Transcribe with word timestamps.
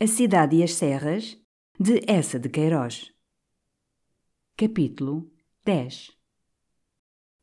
A 0.00 0.06
Cidade 0.06 0.54
e 0.54 0.62
as 0.62 0.74
Serras, 0.74 1.36
de 1.76 2.00
Essa 2.06 2.38
de 2.38 2.48
Queiroz. 2.48 3.10
Capítulo 4.56 5.28
10 5.64 6.12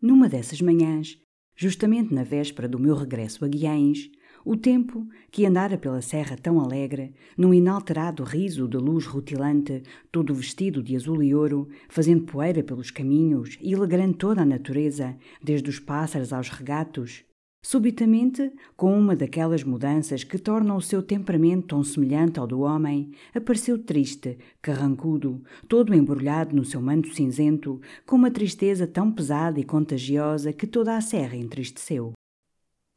Numa 0.01 0.29
dessas 0.29 0.61
manhãs, 0.61 1.19
justamente 1.53 2.13
na 2.13 2.23
véspera 2.23 2.65
do 2.69 2.79
meu 2.79 2.95
regresso 2.95 3.43
a 3.43 3.49
Guiães, 3.49 4.09
o 4.45 4.55
tempo, 4.55 5.05
que 5.29 5.45
andara 5.45 5.77
pela 5.77 6.01
serra 6.01 6.37
tão 6.37 6.61
alegre, 6.61 7.13
num 7.37 7.53
inalterado 7.53 8.23
riso 8.23 8.69
de 8.69 8.77
luz 8.77 9.05
rutilante, 9.05 9.83
todo 10.09 10.33
vestido 10.33 10.81
de 10.81 10.95
azul 10.95 11.21
e 11.21 11.35
ouro, 11.35 11.67
fazendo 11.89 12.23
poeira 12.23 12.63
pelos 12.63 12.89
caminhos 12.89 13.57
e 13.59 13.75
alegrando 13.75 14.15
toda 14.15 14.43
a 14.43 14.45
natureza, 14.45 15.17
desde 15.43 15.69
os 15.69 15.77
pássaros 15.77 16.31
aos 16.31 16.47
regatos, 16.47 17.25
Subitamente, 17.67 18.53
com 18.77 18.95
uma 18.95 19.15
daquelas 19.15 19.63
mudanças 19.63 20.23
que 20.23 20.37
tornam 20.37 20.77
o 20.77 20.81
seu 20.81 21.01
temperamento 21.01 21.69
tão 21.69 21.83
semelhante 21.83 22.39
ao 22.39 22.45
do 22.45 22.59
homem, 22.59 23.11
apareceu 23.33 23.79
triste, 23.79 24.37
carrancudo, 24.61 25.41
todo 25.67 25.91
embrulhado 25.95 26.55
no 26.55 26.63
seu 26.63 26.79
manto 26.79 27.11
cinzento, 27.15 27.81
com 28.05 28.17
uma 28.17 28.29
tristeza 28.29 28.85
tão 28.85 29.11
pesada 29.11 29.59
e 29.59 29.63
contagiosa 29.63 30.53
que 30.53 30.67
toda 30.67 30.95
a 30.95 31.01
serra 31.01 31.35
entristeceu. 31.35 32.13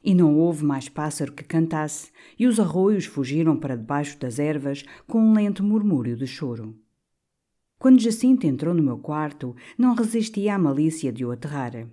E 0.05 0.15
não 0.15 0.37
houve 0.37 0.67
mais 0.67 0.87
pássaro 0.87 1.33
que 1.33 1.45
cantasse, 1.45 2.13
e 2.39 2.47
os 2.47 2.61
arroios 2.61 3.07
fugiram 3.07 3.57
para 3.57 3.75
debaixo 3.75 4.19
das 4.19 4.39
ervas 4.39 4.85
com 5.07 5.19
um 5.19 5.33
lento 5.33 5.65
murmúrio 5.65 6.15
de 6.15 6.27
choro. 6.27 6.79
Quando 7.79 8.03
Jacinto 8.03 8.47
entrou 8.47 8.75
no 8.75 8.83
meu 8.83 8.99
quarto, 8.99 9.57
não 9.79 9.95
resistia 9.95 10.57
à 10.57 10.59
malícia 10.59 11.11
de 11.11 11.25
o 11.25 11.31
aterrar. 11.31 11.89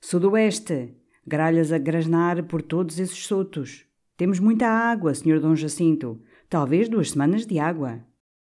Sudoeste! 0.00 0.99
Gralhas 1.26 1.72
a 1.72 1.78
grasnar 1.78 2.42
por 2.44 2.62
todos 2.62 2.98
esses 2.98 3.18
sotos. 3.18 3.84
Temos 4.16 4.38
muita 4.38 4.66
água, 4.66 5.14
Sr. 5.14 5.40
Dom 5.40 5.54
Jacinto. 5.54 6.20
Talvez 6.48 6.88
duas 6.88 7.10
semanas 7.10 7.46
de 7.46 7.58
água. 7.58 8.04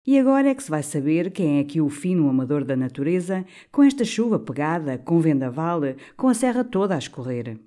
E 0.06 0.18
agora 0.18 0.50
é 0.50 0.54
que 0.54 0.62
se 0.62 0.70
vai 0.70 0.82
saber 0.82 1.32
quem 1.32 1.58
é 1.58 1.60
aqui 1.60 1.80
o 1.80 1.88
fino 1.88 2.28
amador 2.28 2.64
da 2.64 2.76
natureza, 2.76 3.44
com 3.72 3.82
esta 3.82 4.04
chuva 4.04 4.38
pegada, 4.38 4.96
com 4.96 5.18
vendaval, 5.18 5.80
com 6.16 6.28
a 6.28 6.34
serra 6.34 6.62
toda 6.62 6.94
a 6.94 6.98
escorrer. 6.98 7.58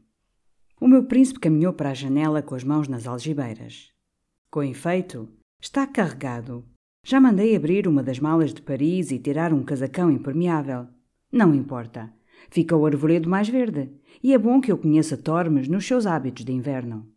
O 0.79 0.87
meu 0.87 1.03
príncipe 1.03 1.41
caminhou 1.41 1.73
para 1.73 1.89
a 1.89 1.93
janela 1.93 2.41
com 2.41 2.55
as 2.55 2.63
mãos 2.63 2.87
nas 2.87 3.05
algibeiras. 3.05 3.91
Com 4.49 4.63
efeito, 4.63 5.27
está 5.61 5.85
carregado. 5.85 6.63
Já 7.03 7.19
mandei 7.19 7.53
abrir 7.55 7.85
uma 7.87 8.01
das 8.01 8.19
malas 8.19 8.53
de 8.53 8.61
Paris 8.61 9.11
e 9.11 9.19
tirar 9.19 9.51
um 9.51 9.63
casacão 9.63 10.09
impermeável. 10.09 10.87
Não 11.29 11.53
importa. 11.53 12.13
Fica 12.49 12.75
o 12.75 12.85
arvoredo 12.85 13.29
mais 13.29 13.49
verde, 13.49 13.89
e 14.23 14.33
é 14.33 14.37
bom 14.37 14.61
que 14.61 14.71
eu 14.71 14.77
conheça 14.77 15.17
Tormes 15.17 15.67
nos 15.67 15.85
seus 15.85 16.05
hábitos 16.05 16.45
de 16.45 16.51
inverno. 16.51 17.07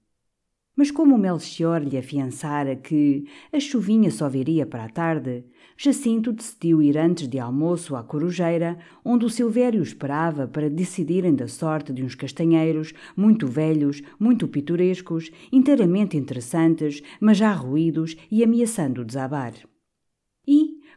Mas 0.74 0.90
como 0.90 1.18
Melchior 1.18 1.82
lhe 1.82 1.98
afiançara 1.98 2.74
que 2.74 3.26
a 3.52 3.60
chuvinha 3.60 4.10
só 4.10 4.26
viria 4.28 4.64
para 4.64 4.84
a 4.84 4.88
tarde, 4.88 5.44
Jacinto 5.76 6.32
decidiu 6.32 6.80
ir 6.80 6.96
antes 6.96 7.28
de 7.28 7.38
almoço 7.38 7.94
à 7.94 8.02
corujeira, 8.02 8.78
onde 9.04 9.26
o 9.26 9.30
Silvério 9.30 9.82
esperava 9.82 10.48
para 10.48 10.70
decidirem 10.70 11.34
da 11.34 11.46
sorte 11.46 11.92
de 11.92 12.02
uns 12.02 12.14
castanheiros 12.14 12.94
muito 13.14 13.46
velhos, 13.46 14.02
muito 14.18 14.48
pitorescos, 14.48 15.30
inteiramente 15.52 16.16
interessantes, 16.16 17.02
mas 17.20 17.36
já 17.36 17.52
ruídos 17.52 18.16
e 18.30 18.42
ameaçando 18.42 19.04
desabar. 19.04 19.52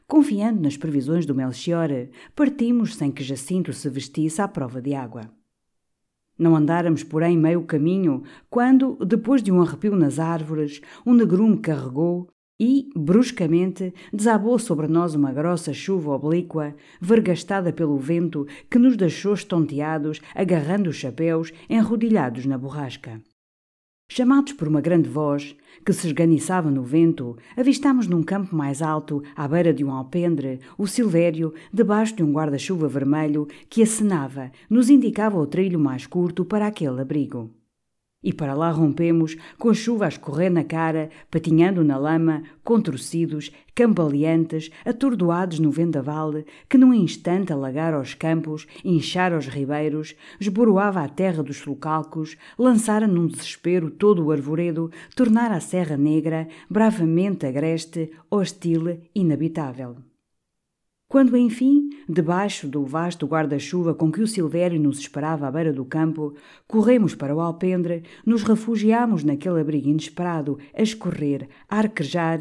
Confiando 0.08 0.62
nas 0.62 0.78
previsões 0.78 1.26
do 1.26 1.34
Melchior, 1.34 1.90
partimos 2.36 2.96
sem 2.96 3.12
que 3.12 3.24
Jacinto 3.24 3.74
se 3.74 3.90
vestisse 3.90 4.40
à 4.40 4.48
prova 4.48 4.80
de 4.80 4.94
água. 4.94 5.32
Não 6.38 6.56
andáramos, 6.56 7.04
porém, 7.04 7.36
meio 7.36 7.64
caminho, 7.64 8.22
quando, 8.50 8.98
depois 9.04 9.42
de 9.42 9.52
um 9.52 9.62
arrepio 9.62 9.96
nas 9.96 10.20
árvores, 10.20 10.80
um 11.06 11.14
negrume 11.14 11.58
carregou 11.58 12.30
e, 12.60 12.90
bruscamente, 12.96 13.94
desabou 14.14 14.60
sobre 14.60 14.88
nós 14.88 15.16
uma 15.16 15.34
grossa 15.34 15.74
chuva 15.74 16.12
oblíqua, 16.12 16.76
vergastada 17.02 17.74
pelo 17.74 17.98
vento, 17.98 18.46
que 18.70 18.78
nos 18.78 18.96
deixou 18.96 19.34
estonteados, 19.34 20.22
agarrando 20.36 20.90
os 20.90 20.98
chapéus, 20.98 21.52
enrodilhados 21.68 22.46
na 22.46 22.58
borrasca. 22.58 23.22
Chamados 24.08 24.54
por 24.54 24.68
uma 24.68 24.82
grande 24.82 25.10
voz, 25.10 25.56
que 25.84 25.92
se 25.92 26.08
esganiçava 26.08 26.70
no 26.70 26.84
vento, 26.84 27.36
avistámos 27.58 28.08
num 28.08 28.24
campo 28.24 28.56
mais 28.56 28.82
alto, 28.82 29.24
à 29.36 29.48
beira 29.48 29.74
de 29.74 29.84
um 29.84 29.92
alpendre, 29.92 30.60
o 30.78 30.86
Silvério, 30.88 31.54
debaixo 31.74 32.16
de 32.16 32.24
um 32.24 32.32
guarda-chuva 32.32 32.88
vermelho, 32.88 33.48
que 33.68 33.82
acenava, 33.82 34.52
nos 34.70 34.90
indicava 34.90 35.38
o 35.38 35.48
trilho 35.48 35.80
mais 35.80 36.06
curto 36.06 36.46
para 36.46 36.68
aquele 36.68 37.02
abrigo. 37.02 37.52
E 38.26 38.34
para 38.34 38.56
lá 38.56 38.72
rompemos, 38.72 39.38
com 39.60 39.70
a 39.70 39.74
chuva 39.76 40.06
a 40.06 40.08
escorrer 40.08 40.52
na 40.52 40.64
cara, 40.64 41.12
patinhando 41.30 41.84
na 41.84 41.96
lama, 41.96 42.42
contorcidos, 42.64 43.52
cambaleantes, 43.76 44.72
atordoados 44.84 45.60
no 45.60 45.70
vendaval, 45.70 46.34
que 46.68 46.76
num 46.76 46.92
instante 46.92 47.54
alagara 47.54 48.02
os 48.02 48.16
campos, 48.16 48.66
inchara 48.84 49.38
os 49.38 49.46
ribeiros, 49.46 50.16
esboroava 50.40 51.02
a 51.02 51.08
terra 51.08 51.44
dos 51.44 51.58
sulcalcos, 51.58 52.36
lançara 52.58 53.06
num 53.06 53.28
desespero 53.28 53.92
todo 53.92 54.26
o 54.26 54.32
arvoredo, 54.32 54.90
tornara 55.16 55.58
a 55.58 55.60
Serra 55.60 55.96
Negra 55.96 56.48
bravamente 56.68 57.46
agreste, 57.46 58.10
hostil, 58.32 59.02
inabitável. 59.14 59.98
Quando, 61.08 61.38
enfim, 61.38 61.90
debaixo 62.10 62.68
do 62.68 62.84
vasto 62.84 63.28
guarda-chuva 63.28 63.94
com 63.94 64.12
que 64.12 64.22
o 64.22 64.28
Silvério 64.28 64.80
nos 64.80 64.98
esperava 65.00 65.48
à 65.48 65.52
beira 65.52 65.72
do 65.72 65.86
campo, 65.86 66.34
corremos 66.68 67.14
para 67.14 67.36
o 67.36 67.40
alpendre, 67.40 68.04
nos 68.26 68.42
refugiamos 68.42 69.24
naquele 69.24 69.62
abrigo 69.62 69.88
inesperado, 69.88 70.58
a 70.74 70.82
escorrer, 70.82 71.48
a 71.70 71.78
arquejar, 71.78 72.40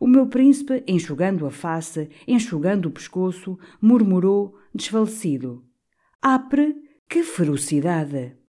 o 0.00 0.06
meu 0.06 0.26
príncipe, 0.26 0.82
enxugando 0.88 1.46
a 1.46 1.50
face, 1.50 2.08
enxugando 2.26 2.86
o 2.86 2.90
pescoço, 2.90 3.58
murmurou, 3.80 4.54
desfalecido: 4.74 5.62
Apre, 6.22 6.74
que 7.08 7.22
ferocidade! 7.22 8.45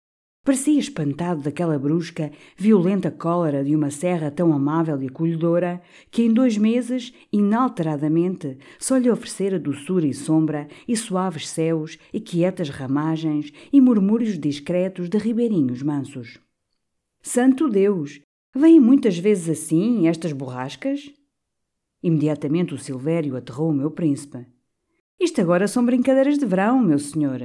Parecia 0.45 0.77
espantado 0.77 1.41
daquela 1.41 1.79
brusca, 1.79 2.33
violenta 2.57 3.13
cólera 3.13 3.63
de 3.63 3.77
uma 3.77 3.93
serra 3.93 4.29
tão 4.29 4.53
amável 4.53 5.01
e 5.01 5.07
acolhedora 5.07 5.81
que 6.11 6.25
em 6.25 6.35
dois 6.35 6.59
meses, 6.59 7.15
inalteradamente, 7.33 8.59
só 8.77 8.97
lhe 8.97 9.09
oferecera 9.09 9.57
doçura 9.57 10.05
e 10.05 10.13
sombra 10.13 10.67
e 10.89 10.97
suaves 10.97 11.49
céus 11.49 11.97
e 12.13 12.19
quietas 12.21 12.71
ramagens 12.71 13.53
e 13.73 13.81
murmúrios 13.81 14.37
discretos 14.37 15.09
de 15.09 15.17
ribeirinhos 15.17 15.81
mansos. 15.81 16.41
Santo 17.23 17.69
Deus! 17.69 18.21
Vêm 18.53 18.81
muitas 18.81 19.17
vezes 19.17 19.49
assim 19.49 20.09
estas 20.09 20.33
borrascas? 20.33 21.09
Imediatamente 22.03 22.75
o 22.75 22.79
Silvério 22.79 23.37
aterrou 23.37 23.71
o 23.71 23.75
meu 23.75 23.93
príncipe. 23.93 24.45
Isto 25.21 25.41
agora 25.41 25.69
são 25.69 25.87
brincadeiras 25.87 26.37
de 26.37 26.45
verão, 26.45 26.83
meu 26.83 26.99
senhor. 26.99 27.41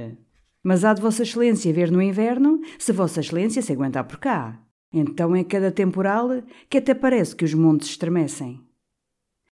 Mas 0.62 0.84
há 0.84 0.92
de 0.92 1.00
Vossa 1.00 1.22
Excelência 1.22 1.72
ver 1.72 1.90
no 1.90 2.02
inverno, 2.02 2.60
se 2.78 2.92
Vossa 2.92 3.20
Excelência 3.20 3.62
se 3.62 3.72
aguentar 3.72 4.04
por 4.04 4.18
cá. 4.18 4.60
Então 4.92 5.36
é 5.36 5.44
cada 5.44 5.70
temporal 5.70 6.28
que 6.68 6.78
até 6.78 6.94
parece 6.94 7.36
que 7.36 7.44
os 7.44 7.54
montes 7.54 7.90
estremecem. 7.90 8.60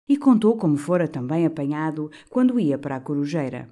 E 0.07 0.17
contou 0.17 0.55
como 0.57 0.77
fora 0.77 1.07
também 1.07 1.45
apanhado 1.45 2.09
quando 2.29 2.59
ia 2.59 2.77
para 2.77 2.95
a 2.95 3.01
corujeira. 3.01 3.69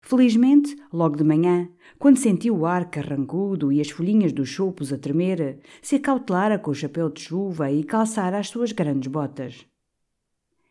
Felizmente, 0.00 0.76
logo 0.92 1.16
de 1.16 1.24
manhã, 1.24 1.68
quando 1.98 2.18
sentiu 2.18 2.56
o 2.56 2.66
ar 2.66 2.88
carrancudo 2.88 3.72
e 3.72 3.80
as 3.80 3.90
folhinhas 3.90 4.32
dos 4.32 4.48
chopos 4.48 4.92
a 4.92 4.98
tremer, 4.98 5.58
se 5.82 5.96
acautelara 5.96 6.58
com 6.58 6.70
o 6.70 6.74
chapéu 6.74 7.10
de 7.10 7.20
chuva 7.20 7.70
e 7.70 7.84
calçara 7.84 8.38
as 8.38 8.48
suas 8.48 8.72
grandes 8.72 9.10
botas. 9.10 9.66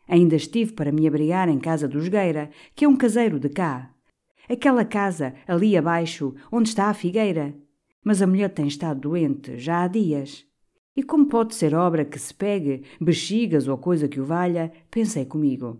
Ainda 0.08 0.34
estive 0.34 0.72
para 0.72 0.90
me 0.90 1.06
abrigar 1.06 1.48
em 1.48 1.58
casa 1.58 1.86
do 1.86 2.00
Jogueira, 2.00 2.50
que 2.74 2.84
é 2.84 2.88
um 2.88 2.96
caseiro 2.96 3.38
de 3.38 3.50
cá, 3.50 3.94
Aquela 4.48 4.84
casa, 4.84 5.34
ali 5.46 5.76
abaixo, 5.76 6.34
onde 6.50 6.70
está 6.70 6.86
a 6.86 6.94
figueira. 6.94 7.54
Mas 8.02 8.22
a 8.22 8.26
mulher 8.26 8.48
tem 8.48 8.66
estado 8.66 9.00
doente, 9.00 9.58
já 9.58 9.82
há 9.82 9.88
dias. 9.88 10.46
E 10.96 11.02
como 11.02 11.26
pode 11.26 11.54
ser 11.54 11.74
obra 11.74 12.04
que 12.04 12.18
se 12.18 12.32
pegue, 12.32 12.82
bexigas 13.00 13.68
ou 13.68 13.76
coisa 13.78 14.08
que 14.08 14.20
o 14.20 14.24
valha, 14.24 14.72
pensei 14.90 15.24
comigo. 15.24 15.78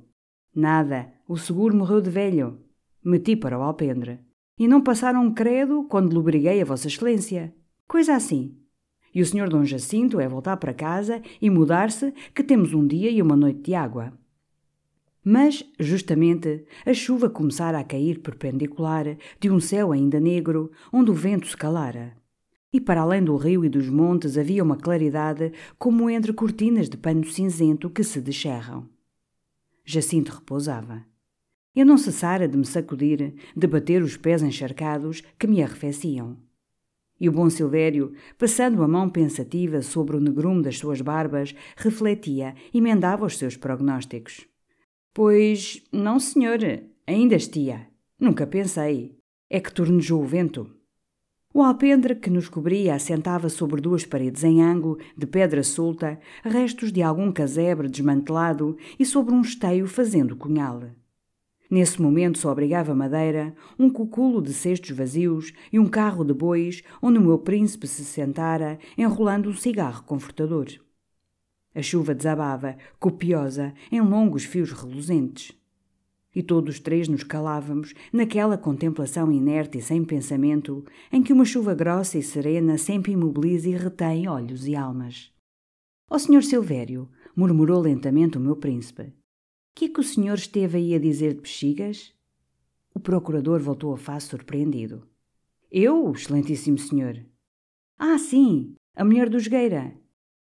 Nada, 0.54 1.12
o 1.26 1.36
seguro 1.36 1.76
morreu 1.76 2.00
de 2.00 2.10
velho. 2.10 2.58
Meti 3.04 3.34
para 3.34 3.58
o 3.58 3.62
alpendre. 3.62 4.20
E 4.58 4.68
não 4.68 4.82
passaram 4.82 5.24
um 5.24 5.32
credo 5.32 5.84
quando 5.84 6.12
lhe 6.12 6.18
obriguei 6.18 6.60
a 6.60 6.64
Vossa 6.64 6.88
Excelência. 6.88 7.54
Coisa 7.86 8.14
assim. 8.14 8.56
E 9.14 9.22
o 9.22 9.26
senhor 9.26 9.48
Dom 9.48 9.64
Jacinto 9.64 10.20
é 10.20 10.28
voltar 10.28 10.56
para 10.58 10.74
casa 10.74 11.22
e 11.40 11.48
mudar-se, 11.48 12.12
que 12.34 12.44
temos 12.44 12.74
um 12.74 12.86
dia 12.86 13.10
e 13.10 13.22
uma 13.22 13.36
noite 13.36 13.60
de 13.62 13.74
água. 13.74 14.12
Mas, 15.30 15.62
justamente, 15.78 16.64
a 16.86 16.94
chuva 16.94 17.28
começara 17.28 17.78
a 17.78 17.84
cair 17.84 18.18
perpendicular 18.20 19.04
de 19.38 19.50
um 19.50 19.60
céu 19.60 19.92
ainda 19.92 20.18
negro, 20.18 20.70
onde 20.90 21.10
o 21.10 21.14
vento 21.14 21.46
se 21.46 21.54
calara. 21.54 22.16
E 22.72 22.80
para 22.80 23.02
além 23.02 23.22
do 23.22 23.36
rio 23.36 23.62
e 23.62 23.68
dos 23.68 23.90
montes 23.90 24.38
havia 24.38 24.64
uma 24.64 24.78
claridade 24.78 25.52
como 25.78 26.08
entre 26.08 26.32
cortinas 26.32 26.88
de 26.88 26.96
pano 26.96 27.26
cinzento 27.26 27.90
que 27.90 28.02
se 28.02 28.22
descerram. 28.22 28.88
Jacinto 29.84 30.32
repousava. 30.32 31.04
Eu 31.76 31.84
não 31.84 31.98
cessara 31.98 32.48
de 32.48 32.56
me 32.56 32.64
sacudir, 32.64 33.34
de 33.54 33.66
bater 33.66 34.02
os 34.02 34.16
pés 34.16 34.42
encharcados 34.42 35.22
que 35.38 35.46
me 35.46 35.62
arrefeciam. 35.62 36.38
E 37.20 37.28
o 37.28 37.32
bom 37.32 37.50
Silvério, 37.50 38.14
passando 38.38 38.82
a 38.82 38.88
mão 38.88 39.10
pensativa 39.10 39.82
sobre 39.82 40.16
o 40.16 40.20
negrume 40.20 40.62
das 40.62 40.78
suas 40.78 41.02
barbas, 41.02 41.54
refletia 41.76 42.54
e 42.72 42.78
emendava 42.78 43.26
os 43.26 43.36
seus 43.36 43.58
prognósticos. 43.58 44.47
Pois, 45.18 45.82
não, 45.90 46.20
senhor, 46.20 46.60
ainda 47.04 47.34
estia. 47.34 47.88
Nunca 48.20 48.46
pensei. 48.46 49.18
É 49.50 49.58
que 49.58 49.72
tornejou 49.74 50.22
o 50.22 50.24
vento. 50.24 50.70
O 51.52 51.60
alpendre 51.60 52.14
que 52.14 52.30
nos 52.30 52.48
cobria 52.48 52.94
assentava 52.94 53.48
sobre 53.48 53.80
duas 53.80 54.06
paredes 54.06 54.44
em 54.44 54.62
ângulo, 54.62 54.96
de 55.16 55.26
pedra 55.26 55.64
solta, 55.64 56.20
restos 56.44 56.92
de 56.92 57.02
algum 57.02 57.32
casebre 57.32 57.88
desmantelado 57.88 58.76
e 58.96 59.04
sobre 59.04 59.34
um 59.34 59.40
esteio 59.40 59.88
fazendo 59.88 60.36
cunhal. 60.36 60.84
Nesse 61.68 62.00
momento 62.00 62.38
só 62.38 62.50
abrigava 62.50 62.94
madeira, 62.94 63.56
um 63.76 63.90
cuculo 63.90 64.40
de 64.40 64.52
cestos 64.52 64.96
vazios 64.96 65.52
e 65.72 65.80
um 65.80 65.88
carro 65.88 66.22
de 66.22 66.32
bois 66.32 66.84
onde 67.02 67.18
o 67.18 67.22
meu 67.22 67.40
príncipe 67.40 67.88
se 67.88 68.04
sentara, 68.04 68.78
enrolando 68.96 69.50
um 69.50 69.54
cigarro 69.54 70.04
confortador. 70.04 70.68
A 71.78 71.82
chuva 71.82 72.12
desabava, 72.12 72.76
copiosa, 72.98 73.72
em 73.92 74.00
longos 74.00 74.42
fios 74.42 74.72
reluzentes. 74.72 75.56
E 76.34 76.42
todos 76.42 76.80
três 76.80 77.06
nos 77.06 77.22
calávamos 77.22 77.94
naquela 78.12 78.58
contemplação 78.58 79.30
inerte 79.30 79.78
e 79.78 79.80
sem 79.80 80.04
pensamento 80.04 80.84
em 81.12 81.22
que 81.22 81.32
uma 81.32 81.44
chuva 81.44 81.76
grossa 81.76 82.18
e 82.18 82.22
serena 82.24 82.76
sempre 82.76 83.12
imobiliza 83.12 83.68
e 83.68 83.76
retém 83.76 84.26
olhos 84.26 84.66
e 84.66 84.74
almas. 84.74 85.32
Ó 86.10 86.16
oh, 86.16 86.18
senhor 86.18 86.42
Silvério, 86.42 87.08
murmurou 87.36 87.80
lentamente 87.80 88.36
o 88.36 88.40
meu 88.40 88.56
príncipe, 88.56 89.12
que 89.72 89.84
é 89.84 89.88
que 89.88 90.00
o 90.00 90.02
senhor 90.02 90.34
esteve 90.34 90.78
aí 90.78 90.96
a 90.96 90.98
dizer 90.98 91.34
de 91.34 91.42
bexigas? 91.42 92.12
O 92.92 92.98
procurador 92.98 93.60
voltou 93.60 93.94
a 93.94 93.96
face 93.96 94.26
surpreendido. 94.26 95.06
Eu, 95.70 96.10
excelentíssimo 96.10 96.76
senhor. 96.76 97.24
Ah, 97.96 98.18
sim, 98.18 98.74
a 98.96 99.04
mulher 99.04 99.28
do 99.28 99.38
Jogueira. 99.38 99.96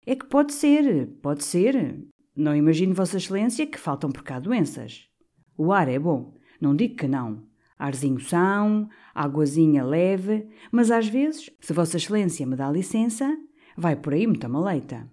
É 0.10 0.16
que 0.16 0.26
pode 0.26 0.54
ser, 0.54 1.06
pode 1.22 1.44
ser. 1.44 2.02
Não 2.34 2.56
imagino, 2.56 2.94
Vossa 2.94 3.18
Excelência, 3.18 3.68
que 3.68 3.78
faltam 3.78 4.10
por 4.10 4.24
cá 4.24 4.40
doenças. 4.40 5.10
O 5.58 5.74
ar 5.74 5.90
é 5.90 6.00
bom, 6.00 6.34
não 6.62 6.74
digo 6.74 6.96
que 6.96 7.10
não. 7.10 7.46
Arzinho 7.78 8.18
são, 8.22 8.88
águazinha 9.14 9.84
leve, 9.84 10.48
mas 10.72 10.92
às 10.92 11.10
vezes, 11.10 11.50
se 11.60 11.74
Vossa 11.74 11.98
Excelência 11.98 12.48
me 12.48 12.56
dá 12.56 12.72
licença, 12.72 13.38
vai 13.76 13.98
por 13.98 14.14
aí 14.14 14.26
muita 14.26 14.48
maleita. 14.48 15.12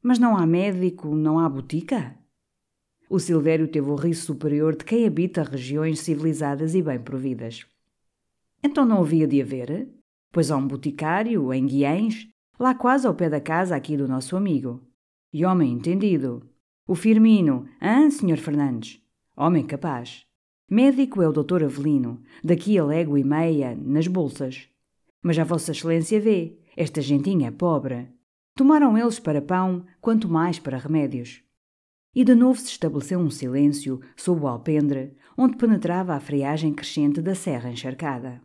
Mas 0.00 0.20
não 0.20 0.36
há 0.36 0.46
médico, 0.46 1.12
não 1.16 1.40
há 1.40 1.48
botica? 1.48 2.16
O 3.08 3.18
Silvério 3.18 3.66
teve 3.66 3.90
o 3.90 3.96
riso 3.96 4.24
superior 4.24 4.76
de 4.76 4.84
quem 4.84 5.04
habita 5.04 5.42
regiões 5.42 5.98
civilizadas 5.98 6.76
e 6.76 6.82
bem 6.82 7.00
providas. 7.00 7.66
Então 8.62 8.84
não 8.84 9.00
havia 9.00 9.26
de 9.26 9.42
haver? 9.42 9.92
Pois 10.30 10.48
há 10.48 10.56
um 10.56 10.68
boticário, 10.68 11.52
em 11.52 11.66
Guiães, 11.66 12.30
lá 12.60 12.74
quase 12.74 13.06
ao 13.06 13.14
pé 13.14 13.30
da 13.30 13.40
casa 13.40 13.74
aqui 13.74 13.96
do 13.96 14.06
nosso 14.06 14.36
amigo. 14.36 14.86
E 15.32 15.46
homem 15.46 15.72
entendido. 15.72 16.46
O 16.86 16.94
Firmino, 16.94 17.66
hã, 17.80 18.10
Sr. 18.10 18.36
Fernandes? 18.36 19.00
Homem 19.34 19.64
capaz. 19.64 20.26
Médico 20.68 21.22
é 21.22 21.28
o 21.28 21.32
doutor 21.32 21.64
Avelino, 21.64 22.22
daqui 22.44 22.78
a 22.78 22.84
légua 22.84 23.18
e 23.18 23.24
meia, 23.24 23.74
nas 23.74 24.06
bolsas. 24.06 24.68
Mas 25.22 25.38
a 25.38 25.44
Vossa 25.44 25.72
Excelência 25.72 26.20
vê, 26.20 26.58
esta 26.76 27.00
gentinha 27.00 27.48
é 27.48 27.50
pobre. 27.50 28.08
Tomaram 28.54 28.98
eles 28.98 29.18
para 29.18 29.40
pão, 29.40 29.86
quanto 30.00 30.28
mais 30.28 30.58
para 30.58 30.76
remédios. 30.76 31.42
E 32.14 32.24
de 32.24 32.34
novo 32.34 32.60
se 32.60 32.66
estabeleceu 32.66 33.18
um 33.18 33.30
silêncio 33.30 34.00
sob 34.14 34.42
o 34.42 34.46
alpendre, 34.46 35.16
onde 35.36 35.56
penetrava 35.56 36.14
a 36.14 36.20
friagem 36.20 36.74
crescente 36.74 37.22
da 37.22 37.34
serra 37.34 37.70
encharcada. 37.70 38.42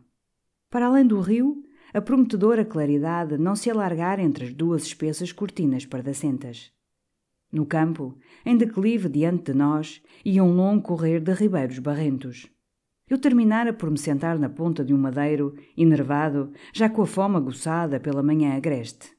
Para 0.70 0.86
além 0.86 1.06
do 1.06 1.20
rio, 1.20 1.62
a 1.96 2.00
prometedora 2.02 2.62
claridade 2.62 3.38
não 3.38 3.56
se 3.56 3.70
alargara 3.70 4.20
entre 4.20 4.44
as 4.44 4.52
duas 4.52 4.82
espessas 4.82 5.32
cortinas 5.32 5.86
pardacentas. 5.86 6.70
No 7.50 7.64
campo, 7.64 8.18
em 8.44 8.54
declive 8.54 9.08
diante 9.08 9.50
de 9.50 9.56
nós, 9.56 10.02
ia 10.22 10.44
um 10.44 10.54
longo 10.54 10.82
correr 10.82 11.20
de 11.20 11.32
ribeiros 11.32 11.78
barrentos. 11.78 12.50
Eu 13.08 13.16
terminara 13.16 13.72
por 13.72 13.90
me 13.90 13.96
sentar 13.96 14.38
na 14.38 14.50
ponta 14.50 14.84
de 14.84 14.92
um 14.92 14.98
madeiro, 14.98 15.56
enervado, 15.74 16.52
já 16.70 16.86
com 16.86 17.00
a 17.00 17.06
fome 17.06 17.36
aguçada 17.36 17.98
pela 17.98 18.22
manhã 18.22 18.54
agreste. 18.54 19.16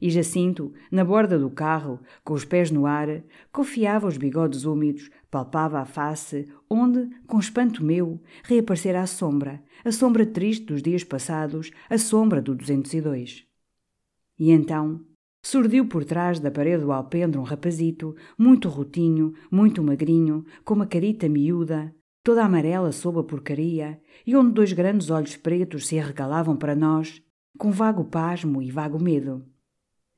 E 0.00 0.08
Jacinto, 0.08 0.72
na 0.92 1.04
borda 1.04 1.36
do 1.36 1.50
carro, 1.50 1.98
com 2.22 2.34
os 2.34 2.44
pés 2.44 2.70
no 2.70 2.86
ar, 2.86 3.08
confiava 3.50 4.06
os 4.06 4.16
bigodes 4.16 4.64
úmidos, 4.64 5.10
palpava 5.32 5.80
a 5.80 5.86
face, 5.86 6.46
onde, 6.68 7.08
com 7.26 7.38
espanto 7.38 7.82
meu, 7.82 8.20
reaparecera 8.44 9.00
a 9.00 9.06
sombra, 9.06 9.64
a 9.82 9.90
sombra 9.90 10.26
triste 10.26 10.66
dos 10.66 10.82
dias 10.82 11.02
passados, 11.02 11.70
a 11.88 11.96
sombra 11.96 12.42
do 12.42 12.54
202. 12.54 13.46
E 14.38 14.50
então, 14.50 15.00
surdiu 15.42 15.88
por 15.88 16.04
trás 16.04 16.38
da 16.38 16.50
parede 16.50 16.84
do 16.84 16.92
alpendre 16.92 17.38
um 17.38 17.44
rapazito, 17.44 18.14
muito 18.38 18.68
rotinho, 18.68 19.32
muito 19.50 19.82
magrinho, 19.82 20.44
com 20.66 20.74
uma 20.74 20.86
carita 20.86 21.26
miúda, 21.30 21.96
toda 22.22 22.44
amarela 22.44 22.92
sob 22.92 23.18
a 23.18 23.22
porcaria, 23.22 23.98
e 24.26 24.36
onde 24.36 24.52
dois 24.52 24.74
grandes 24.74 25.08
olhos 25.08 25.34
pretos 25.34 25.86
se 25.86 25.98
arregalavam 25.98 26.56
para 26.56 26.76
nós, 26.76 27.22
com 27.56 27.70
vago 27.70 28.04
pasmo 28.04 28.60
e 28.60 28.70
vago 28.70 29.02
medo. 29.02 29.46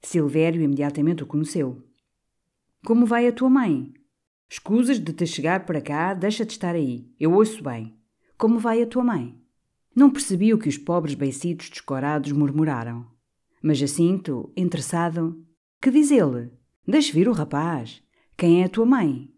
Silvério 0.03 0.61
imediatamente 0.61 1.23
o 1.23 1.27
conheceu. 1.27 1.85
Como 2.85 3.07
vai 3.07 3.29
a 3.29 3.33
tua 3.33 3.49
mãe? 3.49 3.95
Escusas 4.49 4.99
de 4.99 5.13
te 5.13 5.27
chegar 5.27 5.65
para 5.65 5.81
cá, 5.81 6.15
deixa 6.15 6.45
de 6.45 6.53
estar 6.53 6.75
aí. 6.75 7.09
Eu 7.19 7.33
ouço 7.33 7.63
bem. 7.63 7.97
Como 8.37 8.59
vai 8.59 8.83
a 8.83 8.87
tua 8.87 9.03
mãe? 9.03 9.39
Não 9.95 10.11
percebi 10.11 10.53
o 10.53 10.59
que 10.59 10.69
os 10.69 10.77
pobres 10.77 11.15
beicitos 11.15 11.71
descorados 11.71 12.33
murmuraram. 12.33 13.07
Mas 13.63 13.79
Jacinto, 13.79 14.53
interessado, 14.57 15.45
que 15.81 15.91
diz 15.91 16.11
ele? 16.11 16.51
Deixe 16.87 17.13
vir 17.13 17.29
o 17.29 17.33
rapaz. 17.33 18.03
Quem 18.37 18.63
é 18.63 18.65
a 18.65 18.69
tua 18.69 18.85
mãe? 18.85 19.33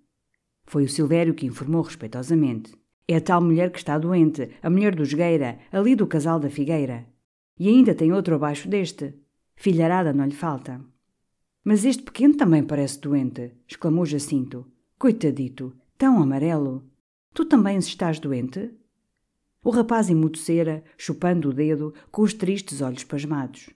Foi 0.64 0.84
o 0.84 0.88
Silvério 0.88 1.34
que 1.34 1.46
informou 1.46 1.82
respeitosamente. 1.82 2.74
É 3.06 3.16
a 3.16 3.20
tal 3.20 3.40
mulher 3.40 3.70
que 3.70 3.78
está 3.78 3.96
doente, 3.98 4.50
a 4.60 4.68
mulher 4.68 4.94
do 4.94 5.04
Jogueira, 5.04 5.60
ali 5.70 5.94
do 5.94 6.06
casal 6.06 6.40
da 6.40 6.50
Figueira. 6.50 7.06
E 7.58 7.68
ainda 7.68 7.94
tem 7.94 8.12
outro 8.12 8.34
abaixo 8.34 8.68
deste. 8.68 9.14
Filharada 9.54 10.12
não 10.12 10.26
lhe 10.26 10.34
falta. 10.34 10.80
Mas 11.62 11.84
este 11.84 12.02
pequeno 12.02 12.36
também 12.36 12.64
parece 12.64 13.00
doente, 13.00 13.52
exclamou 13.68 14.04
Jacinto. 14.04 14.66
Coitadito, 14.98 15.76
tão 15.98 16.22
amarelo. 16.22 16.82
Tu 17.34 17.44
também 17.44 17.76
estás 17.76 18.18
doente? 18.18 18.70
O 19.62 19.68
rapaz 19.68 20.08
emudecera, 20.08 20.82
chupando 20.96 21.50
o 21.50 21.52
dedo, 21.52 21.92
com 22.10 22.22
os 22.22 22.32
tristes 22.32 22.80
olhos 22.80 23.04
pasmados. 23.04 23.68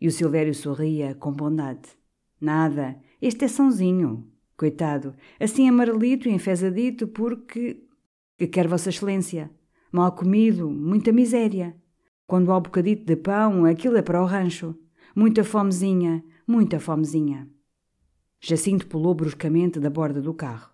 E 0.00 0.08
o 0.08 0.10
Silvério 0.10 0.52
sorria 0.52 1.14
com 1.14 1.32
bondade. 1.32 1.90
Nada, 2.40 2.98
este 3.22 3.44
é 3.44 3.48
sãozinho. 3.48 4.26
Coitado, 4.56 5.14
assim 5.38 5.68
amarelito 5.68 6.28
e 6.28 6.32
enfesadito 6.32 7.06
porque. 7.06 7.84
que 8.36 8.48
quer 8.48 8.66
Vossa 8.66 8.88
Excelência. 8.88 9.48
Mal 9.92 10.10
comido, 10.10 10.68
muita 10.68 11.12
miséria. 11.12 11.76
Quando 12.26 12.50
há 12.50 12.58
um 12.58 12.62
bocadito 12.62 13.04
de 13.04 13.14
pão, 13.14 13.66
aquilo 13.66 13.96
é 13.96 14.02
para 14.02 14.20
o 14.20 14.26
rancho. 14.26 14.74
Muita 15.14 15.44
fomezinha, 15.44 16.24
muita 16.44 16.80
fomezinha. 16.80 17.48
Jacinto 18.40 18.86
pulou 18.86 19.14
bruscamente 19.14 19.78
da 19.78 19.90
borda 19.90 20.20
do 20.20 20.32
carro. 20.32 20.70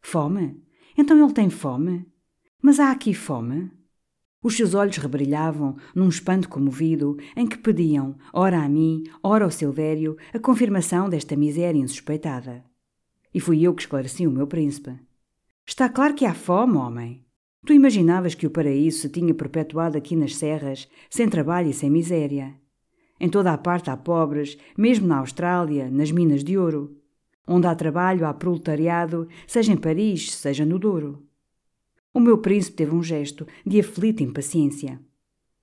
Fome? 0.00 0.60
Então 0.98 1.22
ele 1.22 1.32
tem 1.32 1.48
fome? 1.48 2.06
Mas 2.60 2.80
há 2.80 2.90
aqui 2.90 3.14
fome? 3.14 3.70
Os 4.42 4.56
seus 4.56 4.74
olhos 4.74 4.98
rebrilhavam 4.98 5.76
num 5.94 6.08
espanto 6.08 6.48
comovido 6.48 7.16
em 7.34 7.46
que 7.46 7.56
pediam, 7.56 8.16
ora 8.32 8.62
a 8.62 8.68
mim, 8.68 9.04
ora 9.22 9.44
ao 9.44 9.50
Silvério, 9.50 10.18
a 10.34 10.38
confirmação 10.38 11.08
desta 11.08 11.34
miséria 11.34 11.78
insuspeitada. 11.78 12.62
E 13.32 13.40
fui 13.40 13.62
eu 13.62 13.74
que 13.74 13.82
esclareci 13.82 14.26
o 14.26 14.30
meu 14.30 14.46
príncipe. 14.46 14.98
Está 15.66 15.88
claro 15.88 16.14
que 16.14 16.26
há 16.26 16.34
fome, 16.34 16.76
homem. 16.76 17.24
Tu 17.64 17.72
imaginavas 17.72 18.34
que 18.34 18.46
o 18.46 18.50
paraíso 18.50 18.98
se 18.98 19.08
tinha 19.08 19.32
perpetuado 19.32 19.96
aqui 19.96 20.14
nas 20.14 20.36
serras, 20.36 20.86
sem 21.08 21.28
trabalho 21.28 21.70
e 21.70 21.72
sem 21.72 21.88
miséria. 21.88 22.54
Em 23.18 23.30
toda 23.30 23.52
a 23.52 23.56
parte 23.56 23.88
há 23.88 23.96
pobres, 23.96 24.58
mesmo 24.76 25.06
na 25.06 25.18
Austrália, 25.18 25.90
nas 25.90 26.10
minas 26.10 26.44
de 26.44 26.58
ouro. 26.58 26.94
Onde 27.46 27.66
há 27.66 27.74
trabalho, 27.74 28.26
há 28.26 28.32
proletariado, 28.32 29.28
seja 29.46 29.72
em 29.72 29.76
Paris, 29.76 30.32
seja 30.32 30.64
no 30.64 30.78
Douro. 30.78 31.26
O 32.12 32.20
meu 32.20 32.38
príncipe 32.38 32.76
teve 32.76 32.94
um 32.94 33.02
gesto 33.02 33.46
de 33.66 33.80
aflita 33.80 34.22
impaciência. 34.22 35.00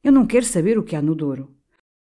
Eu 0.04 0.12
não 0.12 0.26
quero 0.26 0.46
saber 0.46 0.78
o 0.78 0.84
que 0.84 0.96
há 0.96 1.02
no 1.02 1.16
Douro. 1.16 1.56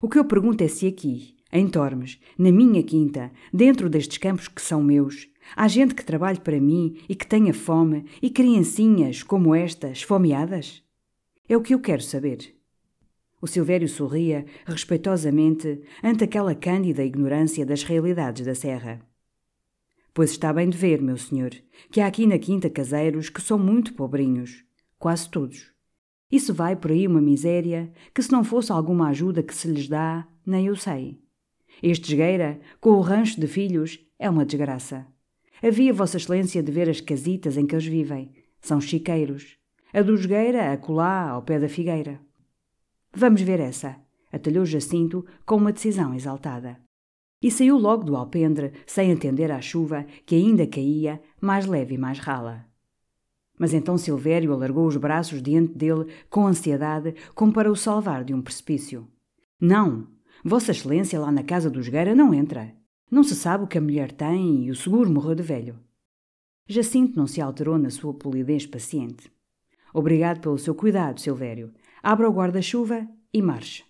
O 0.01 0.07
que 0.07 0.17
eu 0.17 0.25
pergunto 0.25 0.63
é 0.63 0.67
se 0.67 0.87
aqui, 0.87 1.35
em 1.51 1.67
Tormes, 1.67 2.19
na 2.37 2.51
minha 2.51 2.81
quinta, 2.83 3.31
dentro 3.53 3.89
destes 3.89 4.17
campos 4.17 4.47
que 4.47 4.61
são 4.61 4.81
meus, 4.83 5.27
há 5.55 5.67
gente 5.67 5.93
que 5.95 6.05
trabalhe 6.05 6.39
para 6.39 6.59
mim 6.59 6.99
e 7.07 7.15
que 7.15 7.27
tenha 7.27 7.53
fome 7.53 8.05
e 8.21 8.29
criancinhas 8.29 9.23
como 9.23 9.53
esta, 9.53 9.89
esfomeadas? 9.89 10.83
É 11.47 11.55
o 11.55 11.61
que 11.61 11.73
eu 11.73 11.79
quero 11.79 12.01
saber. 12.01 12.55
O 13.41 13.47
Silvério 13.47 13.87
sorria 13.87 14.45
respeitosamente 14.65 15.81
ante 16.03 16.23
aquela 16.23 16.55
cândida 16.55 17.03
ignorância 17.03 17.65
das 17.65 17.83
realidades 17.83 18.45
da 18.45 18.55
serra. 18.55 19.01
Pois 20.17 20.31
está 20.31 20.51
bem 20.51 20.67
de 20.67 20.75
ver, 20.75 20.99
meu 20.99 21.15
senhor, 21.15 21.51
que 21.91 22.01
há 22.01 22.07
aqui 22.07 22.25
na 22.25 22.39
quinta 22.39 22.71
caseiros 22.71 23.29
que 23.29 23.39
são 23.39 23.59
muito 23.59 23.93
pobrinhos, 23.93 24.65
quase 24.97 25.29
todos. 25.29 25.71
Isso 26.31 26.55
vai 26.55 26.75
por 26.75 26.89
aí 26.89 27.05
uma 27.05 27.21
miséria 27.21 27.93
que 28.15 28.23
se 28.23 28.31
não 28.31 28.43
fosse 28.43 28.71
alguma 28.71 29.09
ajuda 29.09 29.43
que 29.43 29.53
se 29.53 29.67
lhes 29.67 29.87
dá, 29.87 30.27
nem 30.43 30.65
eu 30.65 30.75
sei. 30.75 31.21
Este 31.83 32.13
esgueira, 32.13 32.59
com 32.81 32.93
o 32.93 32.99
rancho 32.99 33.39
de 33.39 33.45
filhos, 33.45 33.99
é 34.17 34.27
uma 34.27 34.43
desgraça. 34.43 35.05
Havia 35.61 35.93
Vossa 35.93 36.17
Excelência 36.17 36.63
de 36.63 36.71
ver 36.71 36.89
as 36.89 36.99
casitas 36.99 37.55
em 37.55 37.67
que 37.67 37.75
eles 37.75 37.85
vivem. 37.85 38.33
São 38.59 38.81
chiqueiros. 38.81 39.59
A 39.93 40.01
do 40.01 40.15
esgueira, 40.15 40.73
acolá, 40.73 41.29
ao 41.29 41.43
pé 41.43 41.59
da 41.59 41.69
figueira. 41.69 42.19
Vamos 43.13 43.41
ver 43.41 43.59
essa, 43.59 43.95
atalhou 44.31 44.65
Jacinto 44.65 45.23
com 45.45 45.57
uma 45.57 45.71
decisão 45.71 46.15
exaltada. 46.15 46.86
E 47.41 47.51
saiu 47.51 47.77
logo 47.77 48.03
do 48.03 48.15
alpendre, 48.15 48.73
sem 48.85 49.11
atender 49.11 49.51
à 49.51 49.61
chuva, 49.61 50.05
que 50.25 50.35
ainda 50.35 50.65
caía, 50.65 51.21
mais 51.39 51.65
leve 51.65 51.95
e 51.95 51.97
mais 51.97 52.19
rala. 52.19 52.65
Mas 53.57 53.73
então 53.73 53.97
Silvério 53.97 54.53
alargou 54.53 54.85
os 54.87 54.97
braços 54.97 55.41
diante 55.41 55.73
dele 55.73 56.07
com 56.29 56.47
ansiedade, 56.47 57.15
como 57.33 57.51
para 57.51 57.71
o 57.71 57.75
salvar 57.75 58.23
de 58.23 58.33
um 58.33 58.41
precipício. 58.41 59.07
Não! 59.59 60.07
Vossa 60.43 60.71
Excelência 60.71 61.19
lá 61.19 61.31
na 61.31 61.43
casa 61.43 61.69
dos 61.69 61.89
Gueira 61.89 62.13
não 62.13 62.33
entra. 62.33 62.75
Não 63.09 63.23
se 63.23 63.35
sabe 63.35 63.63
o 63.63 63.67
que 63.67 63.77
a 63.77 63.81
mulher 63.81 64.11
tem 64.11 64.65
e 64.65 64.71
o 64.71 64.75
seguro 64.75 65.09
morreu 65.09 65.33
de 65.33 65.41
velho. 65.41 65.79
Jacinto 66.67 67.17
não 67.17 67.25
se 67.25 67.41
alterou 67.41 67.77
na 67.77 67.89
sua 67.89 68.13
polidez 68.13 68.65
paciente. 68.65 69.31
Obrigado 69.93 70.41
pelo 70.41 70.57
seu 70.57 70.75
cuidado, 70.75 71.19
Silvério. 71.19 71.73
Abra 72.03 72.29
o 72.29 72.33
guarda-chuva 72.33 73.07
e 73.33 73.41
marche. 73.41 73.86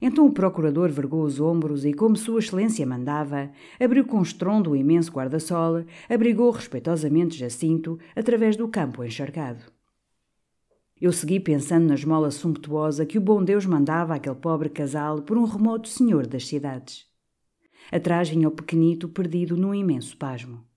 Então 0.00 0.26
o 0.26 0.32
procurador 0.32 0.90
vergou 0.90 1.24
os 1.24 1.40
ombros 1.40 1.84
e, 1.84 1.92
como 1.92 2.16
Sua 2.16 2.38
Excelência 2.38 2.86
mandava, 2.86 3.50
abriu 3.80 4.04
com 4.04 4.22
estrondo 4.22 4.70
o 4.70 4.76
imenso 4.76 5.10
guarda-sol, 5.10 5.84
abrigou 6.08 6.50
respeitosamente 6.52 7.36
Jacinto 7.36 7.98
através 8.14 8.56
do 8.56 8.68
campo 8.68 9.02
encharcado. 9.02 9.64
Eu 11.00 11.12
segui 11.12 11.40
pensando 11.40 11.88
na 11.88 11.94
esmola 11.94 12.30
sumptuosa 12.30 13.06
que 13.06 13.18
o 13.18 13.20
bom 13.20 13.42
Deus 13.42 13.66
mandava 13.66 14.14
àquele 14.14 14.34
pobre 14.36 14.68
casal 14.68 15.22
por 15.22 15.36
um 15.36 15.44
remoto 15.44 15.88
senhor 15.88 16.26
das 16.26 16.46
cidades. 16.46 17.06
Atrás 17.90 18.28
vinha 18.28 18.48
o 18.48 18.52
pequenito 18.52 19.08
perdido 19.08 19.56
num 19.56 19.74
imenso 19.74 20.16
pasmo. 20.16 20.67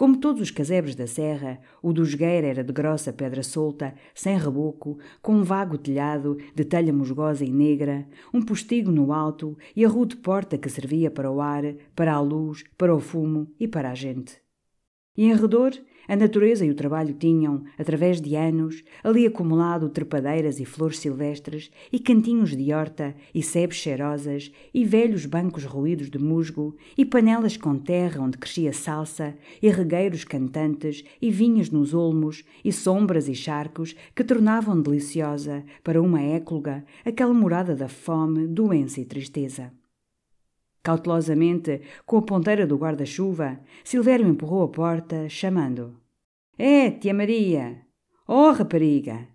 Como 0.00 0.16
todos 0.16 0.40
os 0.40 0.50
casebres 0.50 0.94
da 0.94 1.06
serra, 1.06 1.60
o 1.82 1.92
do 1.92 2.06
Jogueira 2.06 2.46
era 2.46 2.64
de 2.64 2.72
grossa 2.72 3.12
pedra 3.12 3.42
solta, 3.42 3.94
sem 4.14 4.38
reboco, 4.38 4.98
com 5.20 5.34
um 5.34 5.42
vago 5.42 5.76
telhado 5.76 6.38
de 6.54 6.64
telha 6.64 6.90
musgosa 6.90 7.44
e 7.44 7.52
negra, 7.52 8.08
um 8.32 8.40
postigo 8.40 8.90
no 8.90 9.12
alto 9.12 9.58
e 9.76 9.84
a 9.84 9.88
rude 9.90 10.16
porta 10.16 10.56
que 10.56 10.70
servia 10.70 11.10
para 11.10 11.30
o 11.30 11.38
ar, 11.38 11.64
para 11.94 12.14
a 12.14 12.20
luz, 12.20 12.64
para 12.78 12.94
o 12.94 12.98
fumo 12.98 13.52
e 13.60 13.68
para 13.68 13.90
a 13.90 13.94
gente. 13.94 14.40
E 15.18 15.26
em 15.26 15.34
redor 15.34 15.72
a 16.08 16.16
natureza 16.16 16.64
e 16.64 16.70
o 16.70 16.74
trabalho 16.74 17.14
tinham, 17.14 17.62
através 17.78 18.20
de 18.20 18.34
anos, 18.34 18.82
ali 19.02 19.26
acumulado 19.26 19.88
trepadeiras 19.88 20.60
e 20.60 20.64
flores 20.64 20.98
silvestres, 20.98 21.70
e 21.92 21.98
cantinhos 21.98 22.56
de 22.56 22.72
horta, 22.72 23.14
e 23.34 23.42
sebes 23.42 23.76
cheirosas, 23.76 24.50
e 24.72 24.84
velhos 24.84 25.26
bancos 25.26 25.64
ruídos 25.64 26.10
de 26.10 26.18
musgo, 26.18 26.76
e 26.96 27.04
panelas 27.04 27.56
com 27.56 27.78
terra 27.78 28.22
onde 28.22 28.38
crescia 28.38 28.72
salsa, 28.72 29.34
e 29.62 29.70
regueiros 29.70 30.24
cantantes, 30.24 31.04
e 31.20 31.30
vinhas 31.30 31.70
nos 31.70 31.94
olmos, 31.94 32.44
e 32.64 32.72
sombras 32.72 33.28
e 33.28 33.34
charcos 33.34 33.94
que 34.14 34.24
tornavam 34.24 34.80
deliciosa, 34.80 35.64
para 35.82 36.02
uma 36.02 36.20
écloga, 36.20 36.84
aquela 37.04 37.34
morada 37.34 37.74
da 37.74 37.88
fome, 37.88 38.46
doença 38.46 39.00
e 39.00 39.04
tristeza. 39.04 39.79
Cautelosamente, 40.90 41.82
com 42.04 42.16
a 42.16 42.22
ponteira 42.22 42.66
do 42.66 42.76
guarda-chuva, 42.76 43.60
Silvério 43.84 44.26
empurrou 44.26 44.64
a 44.64 44.68
porta, 44.68 45.28
chamando: 45.28 45.96
É, 46.58 46.90
tia 46.90 47.14
Maria! 47.14 47.80
Oh, 48.26 48.50
rapariga! 48.50 49.28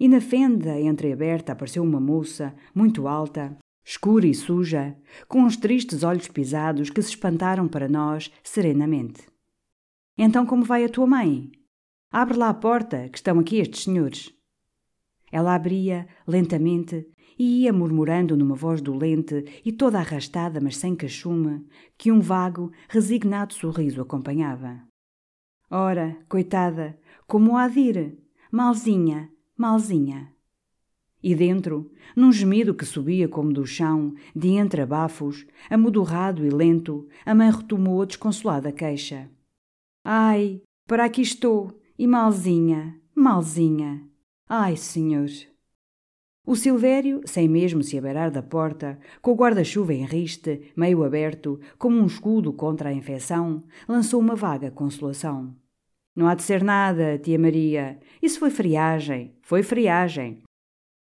E 0.00 0.08
na 0.08 0.20
fenda 0.20 0.80
entreaberta 0.80 1.52
apareceu 1.52 1.84
uma 1.84 2.00
moça, 2.00 2.52
muito 2.74 3.06
alta, 3.06 3.56
escura 3.84 4.26
e 4.26 4.34
suja, 4.34 4.96
com 5.28 5.42
uns 5.42 5.56
tristes 5.56 6.02
olhos 6.02 6.26
pisados 6.26 6.90
que 6.90 7.00
se 7.00 7.10
espantaram 7.10 7.68
para 7.68 7.88
nós 7.88 8.32
serenamente. 8.42 9.22
Então, 10.18 10.44
como 10.44 10.64
vai 10.64 10.84
a 10.84 10.88
tua 10.88 11.06
mãe? 11.06 11.52
Abre 12.10 12.36
lá 12.36 12.48
a 12.48 12.54
porta, 12.54 13.08
que 13.08 13.18
estão 13.18 13.38
aqui 13.38 13.58
estes 13.58 13.84
senhores. 13.84 14.34
Ela 15.30 15.54
abria, 15.54 16.08
lentamente, 16.26 17.06
e 17.42 17.62
ia 17.62 17.72
murmurando 17.72 18.36
numa 18.36 18.54
voz 18.54 18.80
dolente 18.80 19.44
e 19.64 19.72
toda 19.72 19.98
arrastada, 19.98 20.60
mas 20.60 20.76
sem 20.76 20.94
cachume, 20.94 21.66
que 21.98 22.12
um 22.12 22.20
vago, 22.20 22.70
resignado 22.88 23.52
sorriso 23.52 24.00
acompanhava. 24.00 24.80
Ora, 25.68 26.16
coitada, 26.28 26.96
como 27.26 27.56
há 27.56 27.66
de 27.66 27.80
ir? 27.80 28.18
Malzinha, 28.52 29.28
malzinha. 29.58 30.32
E 31.20 31.34
dentro, 31.34 31.90
num 32.14 32.30
gemido 32.30 32.76
que 32.76 32.84
subia 32.84 33.28
como 33.28 33.52
do 33.52 33.66
chão, 33.66 34.14
de 34.36 34.50
entre 34.50 34.82
abafos, 34.82 35.44
amodorrado 35.68 36.46
e 36.46 36.48
lento, 36.48 37.08
a 37.26 37.34
mãe 37.34 37.50
retomou 37.50 38.02
a 38.02 38.04
desconsolada 38.04 38.70
queixa. 38.70 39.28
Ai, 40.04 40.62
para 40.86 41.06
aqui 41.06 41.22
estou, 41.22 41.76
e 41.98 42.06
malzinha, 42.06 43.00
malzinha. 43.16 44.08
Ai, 44.48 44.76
senhor! 44.76 45.51
O 46.44 46.56
Silvério, 46.56 47.20
sem 47.24 47.48
mesmo 47.48 47.84
se 47.84 47.96
abarar 47.96 48.30
da 48.30 48.42
porta, 48.42 48.98
com 49.20 49.30
o 49.30 49.36
guarda-chuva 49.36 49.94
em 49.94 50.04
riste, 50.04 50.72
meio 50.76 51.04
aberto, 51.04 51.60
como 51.78 51.96
um 51.96 52.06
escudo 52.06 52.52
contra 52.52 52.88
a 52.88 52.92
infecção, 52.92 53.62
lançou 53.88 54.18
uma 54.18 54.34
vaga 54.34 54.68
consolação. 54.68 55.54
Não 56.16 56.26
há 56.26 56.34
de 56.34 56.42
ser 56.42 56.64
nada, 56.64 57.16
tia 57.16 57.38
Maria. 57.38 57.98
Isso 58.20 58.40
foi 58.40 58.50
friagem, 58.50 59.36
foi 59.40 59.62
friagem. 59.62 60.42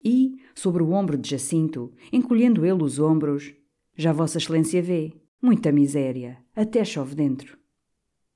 E, 0.03 0.37
sobre 0.55 0.83
o 0.83 0.93
ombro 0.93 1.19
de 1.19 1.29
Jacinto, 1.29 1.93
encolhendo 2.13 2.65
ele 2.65 2.85
os 2.85 3.01
ombros, 3.01 3.53
já 3.97 4.13
Vossa 4.13 4.39
Excelência 4.39 4.81
vê, 4.81 5.13
muita 5.43 5.73
miséria, 5.73 6.39
até 6.55 6.85
chove 6.85 7.17
dentro. 7.17 7.59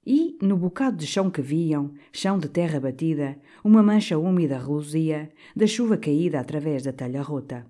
E, 0.06 0.38
no 0.40 0.56
bocado 0.56 0.96
de 0.96 1.06
chão 1.06 1.30
que 1.30 1.42
viam, 1.42 1.92
chão 2.10 2.38
de 2.38 2.48
terra 2.48 2.80
batida, 2.80 3.38
uma 3.62 3.82
mancha 3.82 4.18
úmida 4.18 4.58
reluzia, 4.58 5.30
da 5.54 5.66
chuva 5.66 5.98
caída 5.98 6.40
através 6.40 6.82
da 6.82 6.92
talha 6.92 7.20
rota. 7.22 7.66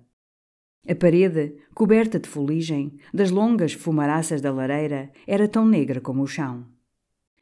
A 0.87 0.95
parede, 0.95 1.55
coberta 1.75 2.19
de 2.19 2.27
fuligem, 2.27 2.97
das 3.13 3.29
longas 3.29 3.73
fumaraças 3.73 4.41
da 4.41 4.51
lareira, 4.51 5.11
era 5.27 5.47
tão 5.47 5.65
negra 5.65 5.99
como 5.99 6.23
o 6.23 6.27
chão. 6.27 6.65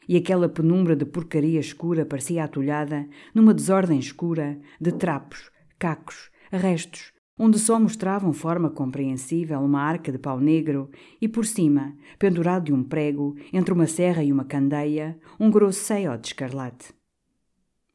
E 0.08 0.18
aquela 0.18 0.50
penumbra 0.50 0.96
de 0.96 1.06
porcaria 1.06 1.60
escura 1.60 2.06
parecia 2.06 2.44
atulhada 2.44 3.08
numa 3.34 3.54
desordem 3.54 4.00
escura 4.00 4.60
de 4.82 4.92
trapos, 4.92 5.52
cacos, 5.78 6.32
restos, 6.52 7.14
onde 7.40 7.58
só 7.58 7.80
mostravam 7.80 8.34
forma 8.34 8.70
compreensível 8.70 9.62
uma 9.62 9.82
arca 9.82 10.12
de 10.12 10.20
pau 10.20 10.42
negro 10.42 10.90
e 11.22 11.28
por 11.30 11.46
cima, 11.46 11.96
pendurado 12.20 12.66
de 12.66 12.74
um 12.74 12.84
prego, 12.84 13.38
entre 13.54 13.74
uma 13.74 13.88
serra 13.88 14.22
e 14.22 14.34
uma 14.34 14.44
candeia, 14.44 15.18
um 15.40 15.50
grosso 15.50 15.80
ceio 15.80 16.16
de 16.18 16.28
escarlate. 16.28 16.94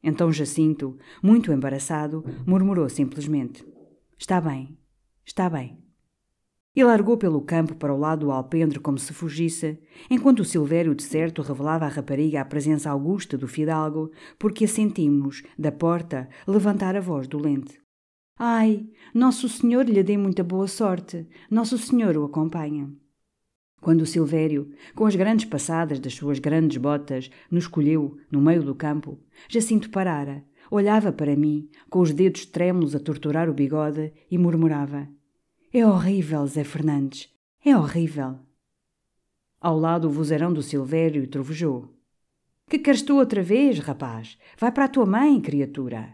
Então 0.03 0.33
Jacinto, 0.33 0.99
muito 1.23 1.53
embaraçado, 1.53 2.25
murmurou 2.47 2.89
simplesmente: 2.89 3.65
Está 4.19 4.41
bem, 4.41 4.79
está 5.27 5.51
bem. 5.51 5.79
E 6.77 6.83
largou 6.83 7.17
pelo 7.17 7.41
campo 7.41 7.77
para 7.77 7.95
o 7.95 7.99
lado 7.99 8.27
do 8.27 8.33
alpendre 8.33 8.81
como 8.81 8.99
se 8.99 9.13
fugisse, 9.13 9.79
enquanto 10.11 10.41
o 10.41 10.45
Silvério 10.45 10.95
de 10.95 11.05
certo 11.05 11.41
revelava 11.41 11.85
à 11.85 11.89
rapariga 11.89 12.41
a 12.41 12.45
presença 12.45 12.91
augusta 12.91 13.39
do 13.39 13.47
fidalgo, 13.47 14.11
porque 14.39 14.65
a 14.65 14.69
sentimos, 14.69 15.43
da 15.57 15.71
porta, 15.71 16.29
levantar 16.49 16.97
a 16.97 17.01
voz 17.01 17.29
dolente. 17.29 17.84
Ai, 18.37 18.89
Nosso 19.15 19.49
Senhor 19.49 19.89
lhe 19.89 20.03
dê 20.03 20.17
muita 20.17 20.43
boa 20.43 20.67
sorte. 20.67 21.27
Nosso 21.49 21.79
Senhor 21.79 22.17
o 22.17 22.25
acompanha. 22.25 22.91
Quando 23.81 24.01
o 24.01 24.07
Silvério, 24.07 24.73
com 24.95 25.07
as 25.07 25.15
grandes 25.15 25.45
passadas 25.45 26.01
das 26.01 26.15
suas 26.15 26.39
grandes 26.39 26.79
botas, 26.79 27.31
nos 27.51 27.67
colheu 27.67 28.19
no 28.31 28.41
meio 28.41 28.63
do 28.63 28.75
campo, 28.75 29.21
Jacinto 29.49 29.91
parara, 29.91 30.43
olhava 30.71 31.13
para 31.13 31.37
mim, 31.37 31.69
com 31.91 32.01
os 32.01 32.13
dedos 32.13 32.47
trêmulos 32.47 32.97
a 32.97 32.99
torturar 32.99 33.49
o 33.49 33.55
bigode, 33.55 34.13
e 34.31 34.39
murmurava: 34.39 35.07
É 35.73 35.87
horrível, 35.87 36.47
Zé 36.47 36.65
Fernandes, 36.65 37.29
é 37.65 37.77
horrível. 37.77 38.39
Ao 39.61 39.79
lado 39.79 40.09
o 40.09 40.11
vozeirão 40.11 40.53
do 40.53 40.63
Silvério 40.63 41.27
trovejou: 41.29 41.95
Que 42.69 42.79
queres 42.79 43.03
tu 43.03 43.17
outra 43.17 43.43
vez, 43.43 43.79
rapaz? 43.79 44.39
Vai 44.59 44.73
para 44.73 44.87
a 44.87 44.89
tua 44.89 45.07
mãe, 45.07 45.41
criatura. 45.41 46.14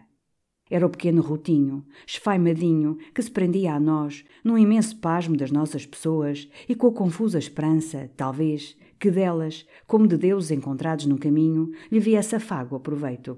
Era 0.71 0.87
o 0.87 0.91
pequeno 0.91 1.21
rotinho, 1.21 1.85
esfaimadinho, 2.07 2.97
que 3.13 3.21
se 3.21 3.31
prendia 3.31 3.75
a 3.75 3.81
nós, 3.81 4.25
num 4.45 4.57
imenso 4.57 4.97
pasmo 4.99 5.37
das 5.37 5.51
nossas 5.51 5.85
pessoas 5.85 6.49
e 6.69 6.77
com 6.77 6.87
a 6.87 6.93
confusa 6.93 7.39
esperança, 7.39 8.09
talvez, 8.17 8.77
que 8.99 9.11
delas, 9.11 9.67
como 9.87 10.07
de 10.07 10.17
deuses 10.17 10.53
encontrados 10.53 11.07
no 11.07 11.19
caminho, 11.19 11.71
lhe 11.91 11.99
viesse 11.99 12.37
afago 12.37 12.77
a 12.77 12.81
proveito. 12.81 13.37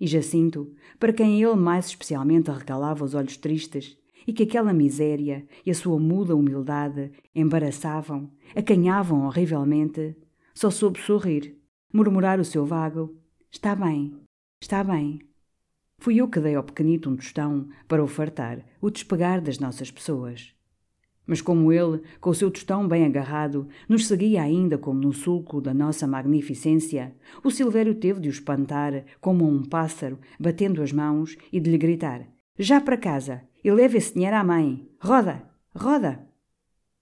E 0.00 0.06
Jacinto, 0.06 0.72
para 0.98 1.12
quem 1.12 1.40
ele 1.40 1.54
mais 1.54 1.86
especialmente 1.86 2.50
arregalava 2.50 3.04
os 3.04 3.14
olhos 3.14 3.36
tristes, 3.36 3.96
e 4.26 4.32
que 4.32 4.42
aquela 4.42 4.74
miséria 4.74 5.46
e 5.64 5.70
a 5.70 5.74
sua 5.74 5.98
muda 5.98 6.36
humildade 6.36 7.12
embaraçavam, 7.34 8.30
acanhavam 8.54 9.24
horrivelmente, 9.24 10.16
só 10.52 10.70
soube 10.70 10.98
sorrir, 11.00 11.56
murmurar 11.92 12.38
o 12.38 12.44
seu 12.44 12.66
vago: 12.66 13.16
Está 13.50 13.74
bem, 13.74 14.14
está 14.60 14.84
bem. 14.84 15.27
Fui 16.00 16.16
eu 16.16 16.28
que 16.28 16.38
dei 16.38 16.54
ao 16.54 16.62
pequenito 16.62 17.10
um 17.10 17.16
tostão 17.16 17.68
para 17.88 18.02
o 18.02 18.06
fartar, 18.06 18.64
o 18.80 18.88
despegar 18.88 19.40
das 19.40 19.58
nossas 19.58 19.90
pessoas. 19.90 20.54
Mas 21.26 21.42
como 21.42 21.72
ele, 21.72 22.00
com 22.20 22.30
o 22.30 22.34
seu 22.34 22.50
tostão 22.50 22.86
bem 22.86 23.04
agarrado, 23.04 23.68
nos 23.88 24.06
seguia 24.06 24.42
ainda 24.42 24.78
como 24.78 25.00
no 25.00 25.12
sulco 25.12 25.60
da 25.60 25.74
nossa 25.74 26.06
magnificência, 26.06 27.14
o 27.42 27.50
Silvério 27.50 27.96
teve 27.96 28.20
de 28.20 28.28
o 28.28 28.30
espantar 28.30 29.04
como 29.20 29.46
um 29.46 29.62
pássaro, 29.62 30.18
batendo 30.38 30.82
as 30.82 30.92
mãos 30.92 31.36
e 31.52 31.60
de 31.60 31.68
lhe 31.68 31.76
gritar: 31.76 32.26
Já 32.56 32.80
para 32.80 32.96
casa! 32.96 33.42
E 33.62 33.70
leve 33.70 33.98
esse 33.98 34.14
dinheiro 34.14 34.36
à 34.36 34.44
mãe! 34.44 34.88
Roda! 35.00 35.42
Roda! 35.74 36.24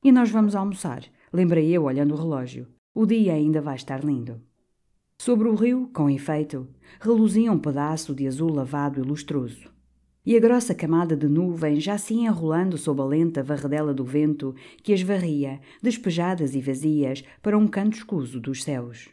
E 0.02 0.10
nós 0.10 0.30
vamos 0.30 0.56
almoçar, 0.56 1.04
lembrei 1.32 1.70
eu 1.70 1.84
olhando 1.84 2.14
o 2.14 2.16
relógio. 2.16 2.66
O 2.94 3.04
dia 3.04 3.34
ainda 3.34 3.60
vai 3.60 3.76
estar 3.76 4.02
lindo. 4.02 4.40
Sobre 5.18 5.48
o 5.48 5.54
rio, 5.54 5.90
com 5.92 6.08
efeito, 6.10 6.68
reluzia 7.00 7.50
um 7.50 7.58
pedaço 7.58 8.14
de 8.14 8.26
azul 8.26 8.52
lavado 8.52 9.00
e 9.00 9.02
lustroso 9.02 9.76
e 10.26 10.36
a 10.36 10.40
grossa 10.40 10.74
camada 10.74 11.16
de 11.16 11.28
nuvens 11.28 11.84
já 11.84 11.96
se 11.96 12.14
ia 12.14 12.28
enrolando 12.28 12.76
sob 12.76 13.00
a 13.00 13.04
lenta 13.04 13.44
varredela 13.44 13.94
do 13.94 14.04
vento 14.04 14.56
que 14.82 14.92
as 14.92 15.00
varria, 15.00 15.60
despejadas 15.80 16.56
e 16.56 16.60
vazias, 16.60 17.22
para 17.40 17.56
um 17.56 17.68
canto 17.68 17.96
escuso 17.96 18.40
dos 18.40 18.64
céus. 18.64 19.08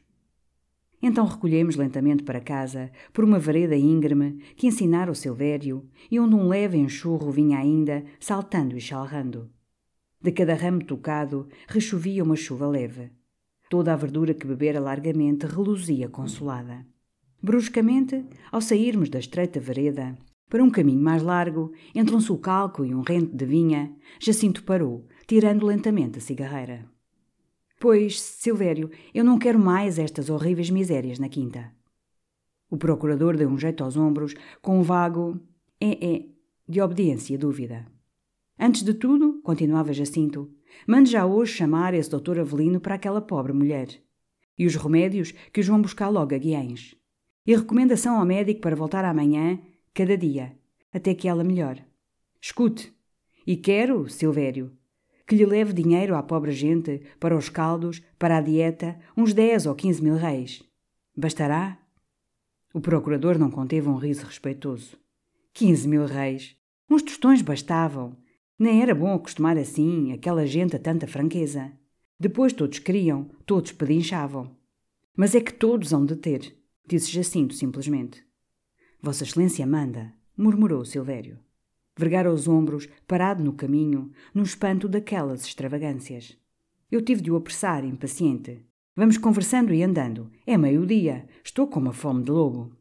Então 0.99 1.25
recolhemos 1.25 1.75
lentamente 1.75 2.23
para 2.23 2.41
casa, 2.41 2.89
por 3.11 3.23
uma 3.23 3.37
vereda 3.37 3.75
íngreme 3.75 4.39
que 4.55 4.65
ensinara 4.65 5.11
o 5.11 5.15
Silvério 5.15 5.85
e 6.09 6.19
onde 6.19 6.33
um 6.33 6.47
leve 6.47 6.77
enxurro 6.77 7.29
vinha 7.29 7.59
ainda, 7.59 8.03
saltando 8.19 8.75
e 8.75 8.81
chalrando. 8.81 9.51
De 10.19 10.31
cada 10.31 10.55
ramo 10.55 10.83
tocado 10.83 11.47
rechovia 11.67 12.23
uma 12.23 12.37
chuva 12.37 12.65
leve. 12.65 13.11
Toda 13.73 13.91
a 13.91 13.95
verdura 13.95 14.35
que 14.35 14.45
bebera 14.45 14.79
largamente 14.79 15.47
reluzia 15.47 16.07
consolada. 16.07 16.85
Bruscamente, 17.41 18.23
ao 18.51 18.61
sairmos 18.61 19.09
da 19.09 19.17
estreita 19.17 19.59
vereda, 19.59 20.15
para 20.47 20.63
um 20.63 20.69
caminho 20.69 21.01
mais 21.01 21.23
largo, 21.23 21.73
entre 21.95 22.15
um 22.15 22.21
sulcalco 22.21 22.85
e 22.85 22.93
um 22.93 23.01
rente 23.01 23.35
de 23.35 23.45
vinha, 23.45 23.91
Jacinto 24.19 24.63
parou, 24.63 25.07
tirando 25.25 25.65
lentamente 25.65 26.19
a 26.19 26.21
cigarreira. 26.21 26.85
Pois, 27.79 28.21
Silvério, 28.21 28.91
eu 29.11 29.23
não 29.23 29.39
quero 29.39 29.57
mais 29.57 29.97
estas 29.97 30.29
horríveis 30.29 30.69
misérias 30.69 31.17
na 31.17 31.27
quinta. 31.27 31.73
O 32.69 32.77
procurador 32.77 33.35
deu 33.35 33.49
um 33.49 33.57
jeito 33.57 33.83
aos 33.83 33.97
ombros, 33.97 34.35
com 34.61 34.77
um 34.77 34.83
vago 34.83 35.41
é, 35.81 36.13
é, 36.13 36.25
de 36.69 36.79
obediência 36.79 37.33
e 37.33 37.39
dúvida. 37.39 37.87
Antes 38.59 38.83
de 38.83 38.93
tudo, 38.93 39.41
continuava 39.41 39.93
Jacinto, 39.93 40.51
mande 40.87 41.11
já 41.11 41.25
hoje 41.25 41.53
chamar 41.53 41.93
esse 41.93 42.09
doutor 42.09 42.39
Avelino 42.39 42.79
para 42.79 42.95
aquela 42.95 43.21
pobre 43.21 43.53
mulher. 43.53 43.87
E 44.57 44.65
os 44.65 44.75
remédios 44.75 45.33
que 45.51 45.59
os 45.59 45.67
vão 45.67 45.81
buscar 45.81 46.09
logo 46.09 46.33
a 46.33 46.37
Guiães. 46.37 46.95
E 47.45 47.55
recomendação 47.55 48.17
ao 48.17 48.25
médico 48.25 48.61
para 48.61 48.75
voltar 48.75 49.03
amanhã 49.03 49.59
cada 49.93 50.17
dia, 50.17 50.57
até 50.93 51.13
que 51.13 51.27
ela 51.27 51.43
melhore. 51.43 51.83
Escute, 52.41 52.93
e 53.45 53.57
quero, 53.57 54.07
Silvério, 54.07 54.71
que 55.27 55.35
lhe 55.35 55.45
leve 55.45 55.73
dinheiro 55.73 56.15
à 56.15 56.23
pobre 56.23 56.51
gente, 56.51 57.01
para 57.19 57.35
os 57.35 57.49
caldos, 57.49 58.01
para 58.19 58.37
a 58.37 58.41
dieta, 58.41 58.97
uns 59.15 59.33
dez 59.33 59.65
ou 59.65 59.75
quinze 59.75 60.01
mil 60.01 60.15
reis. 60.15 60.63
Bastará? 61.15 61.79
O 62.73 62.81
procurador 62.81 63.37
não 63.37 63.51
conteve 63.51 63.87
um 63.87 63.95
riso 63.95 64.25
respeitoso. 64.25 64.97
Quinze 65.53 65.87
mil 65.87 66.05
reis! 66.05 66.55
Uns 66.89 67.01
tostões 67.01 67.41
bastavam. 67.41 68.17
Nem 68.57 68.81
era 68.81 68.93
bom 68.93 69.13
acostumar 69.13 69.57
assim 69.57 70.11
aquela 70.11 70.45
gente 70.45 70.75
a 70.75 70.79
tanta 70.79 71.07
franqueza. 71.07 71.71
Depois 72.19 72.53
todos 72.53 72.79
queriam, 72.79 73.29
todos 73.45 73.71
pedinchavam. 73.71 74.55
Mas 75.15 75.35
é 75.35 75.41
que 75.41 75.53
todos 75.53 75.91
hão 75.91 76.05
de 76.05 76.15
ter, 76.15 76.55
disse 76.87 77.11
Jacinto 77.11 77.53
simplesmente. 77.53 78.23
Vossa 79.01 79.23
Excelência 79.23 79.65
manda, 79.65 80.13
murmurou 80.37 80.85
Silvério. 80.85 81.39
Vergara 81.97 82.31
os 82.31 82.47
ombros, 82.47 82.87
parado 83.07 83.43
no 83.43 83.53
caminho, 83.53 84.11
no 84.33 84.43
espanto 84.43 84.87
daquelas 84.87 85.45
extravagâncias. 85.45 86.37
Eu 86.91 87.01
tive 87.01 87.21
de 87.21 87.31
o 87.31 87.35
apressar, 87.35 87.83
impaciente. 87.83 88.65
Vamos 88.95 89.17
conversando 89.17 89.73
e 89.73 89.83
andando. 89.83 90.31
É 90.45 90.57
meio-dia. 90.57 91.27
Estou 91.43 91.67
com 91.67 91.79
uma 91.79 91.93
fome 91.93 92.23
de 92.23 92.31
lobo. 92.31 92.75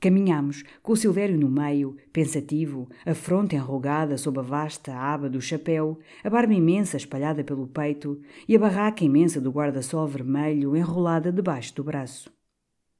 Caminhamos, 0.00 0.62
com 0.82 0.92
o 0.92 0.96
Silvério 0.96 1.38
no 1.38 1.50
meio, 1.50 1.96
pensativo, 2.12 2.88
a 3.06 3.14
fronte 3.14 3.56
enrugada 3.56 4.18
sob 4.18 4.38
a 4.38 4.42
vasta 4.42 4.94
aba 4.94 5.30
do 5.30 5.40
chapéu, 5.40 5.98
a 6.22 6.28
barba 6.28 6.52
imensa 6.52 6.96
espalhada 6.96 7.42
pelo 7.42 7.66
peito 7.66 8.20
e 8.46 8.54
a 8.54 8.58
barraca 8.58 9.04
imensa 9.04 9.40
do 9.40 9.50
guarda-sol 9.50 10.06
vermelho 10.06 10.76
enrolada 10.76 11.32
debaixo 11.32 11.74
do 11.74 11.84
braço. 11.84 12.30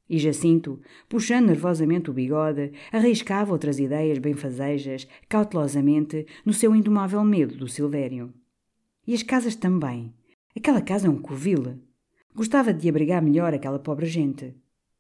E 0.09 0.19
Jacinto, 0.19 0.81
puxando 1.09 1.47
nervosamente 1.47 2.11
o 2.11 2.13
bigode, 2.13 2.73
arriscava 2.93 3.53
outras 3.53 3.79
ideias 3.79 4.19
benfazejas, 4.19 5.09
cautelosamente, 5.29 6.27
no 6.45 6.53
seu 6.53 6.75
indomável 6.75 7.25
medo 7.25 7.57
do 7.57 7.69
Silvério. 7.69 8.33
E 9.07 9.15
as 9.15 9.23
casas 9.23 9.55
também. 9.55 10.13
Aquela 10.57 10.81
casa 10.81 11.07
é 11.07 11.11
um 11.11 11.21
covil. 11.21 11.81
Gostava 12.35 12.73
de 12.73 12.89
abrigar 12.89 13.23
melhor 13.23 13.53
aquela 13.55 13.79
pobre 13.79 14.07
gente. 14.07 14.55